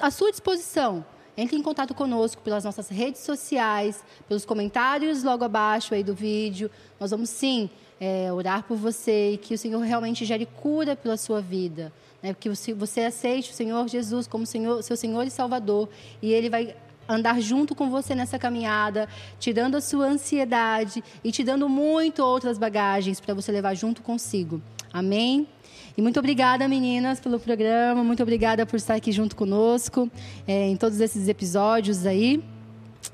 à 0.00 0.10
sua 0.10 0.30
disposição. 0.30 1.04
Entre 1.36 1.56
em 1.56 1.62
contato 1.62 1.94
conosco 1.94 2.40
pelas 2.42 2.62
nossas 2.62 2.88
redes 2.88 3.22
sociais, 3.22 4.04
pelos 4.28 4.44
comentários 4.44 5.24
logo 5.24 5.44
abaixo 5.44 5.92
aí 5.92 6.04
do 6.04 6.14
vídeo. 6.14 6.70
Nós 7.00 7.10
vamos 7.10 7.28
sim 7.28 7.68
é, 8.00 8.32
orar 8.32 8.62
por 8.62 8.76
você 8.76 9.32
e 9.32 9.36
que 9.36 9.52
o 9.52 9.58
Senhor 9.58 9.80
realmente 9.80 10.24
gere 10.24 10.46
cura 10.46 10.94
pela 10.94 11.16
sua 11.16 11.40
vida. 11.40 11.92
Né? 12.22 12.34
Que 12.38 12.48
você 12.72 13.00
aceite 13.00 13.50
o 13.50 13.54
Senhor 13.54 13.88
Jesus 13.88 14.28
como 14.28 14.46
Senhor, 14.46 14.80
seu 14.84 14.96
Senhor 14.96 15.26
e 15.26 15.30
Salvador. 15.30 15.88
E 16.22 16.32
Ele 16.32 16.48
vai 16.48 16.76
andar 17.08 17.40
junto 17.40 17.74
com 17.74 17.90
você 17.90 18.14
nessa 18.14 18.38
caminhada, 18.38 19.08
tirando 19.38 19.74
a 19.74 19.80
sua 19.80 20.06
ansiedade 20.06 21.02
e 21.22 21.30
te 21.30 21.42
dando 21.42 21.68
muito 21.68 22.22
outras 22.22 22.58
bagagens 22.58 23.20
para 23.20 23.34
você 23.34 23.52
levar 23.52 23.74
junto 23.74 24.02
consigo. 24.02 24.62
Amém? 24.94 25.48
E 25.96 26.00
muito 26.00 26.20
obrigada, 26.20 26.68
meninas, 26.68 27.18
pelo 27.18 27.40
programa. 27.40 28.04
Muito 28.04 28.22
obrigada 28.22 28.64
por 28.64 28.76
estar 28.76 28.94
aqui 28.94 29.10
junto 29.10 29.34
conosco 29.34 30.08
é, 30.46 30.68
em 30.68 30.76
todos 30.76 31.00
esses 31.00 31.26
episódios 31.26 32.06
aí. 32.06 32.40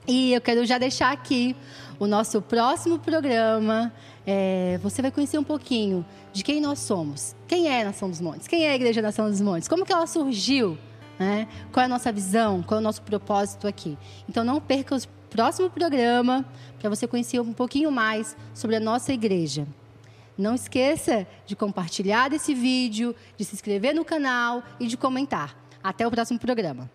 E 0.07 0.35
eu 0.35 0.43
quero 0.43 0.67
já 0.67 0.77
deixar 0.77 1.11
aqui 1.11 1.57
o 1.99 2.07
nosso 2.07 2.43
próximo 2.43 2.99
programa. 2.99 3.91
É, 4.27 4.79
você 4.83 5.01
vai 5.01 5.11
conhecer 5.11 5.39
um 5.39 5.43
pouquinho 5.43 6.05
de 6.35 6.45
quem 6.45 6.61
nós 6.61 6.81
somos. 6.81 7.35
Quem 7.49 7.67
é 7.67 7.83
Nação 7.83 8.11
dos 8.11 8.21
Montes? 8.21 8.47
Quem 8.47 8.67
é 8.67 8.73
a 8.73 8.75
Igreja 8.75 9.01
Nação 9.01 9.31
dos 9.31 9.41
Montes? 9.41 9.67
Como 9.67 9.87
que 9.87 9.93
ela 9.93 10.07
surgiu? 10.07 10.77
Né? 11.19 11.49
Qual 11.73 11.81
é 11.81 11.87
a 11.87 11.89
nossa 11.89 12.13
visão? 12.13 12.63
Qual 12.63 12.77
é 12.77 12.81
o 12.83 12.85
nosso 12.85 13.01
propósito 13.01 13.67
aqui? 13.67 13.97
Então 14.29 14.45
não 14.45 14.61
perca 14.61 14.95
o 14.95 15.01
próximo 15.31 15.71
programa 15.71 16.45
para 16.79 16.91
você 16.91 17.07
conhecer 17.07 17.41
um 17.41 17.55
pouquinho 17.55 17.91
mais 17.91 18.37
sobre 18.53 18.77
a 18.77 18.81
nossa 18.81 19.15
igreja. 19.15 19.67
Não 20.41 20.55
esqueça 20.55 21.27
de 21.45 21.55
compartilhar 21.55 22.33
esse 22.33 22.55
vídeo, 22.55 23.15
de 23.37 23.45
se 23.45 23.55
inscrever 23.55 23.95
no 23.95 24.07
canal 24.07 24.63
e 24.81 24.87
de 24.87 24.97
comentar. 24.97 25.55
Até 25.85 26.07
o 26.07 26.11
próximo 26.11 26.39
programa. 26.39 26.91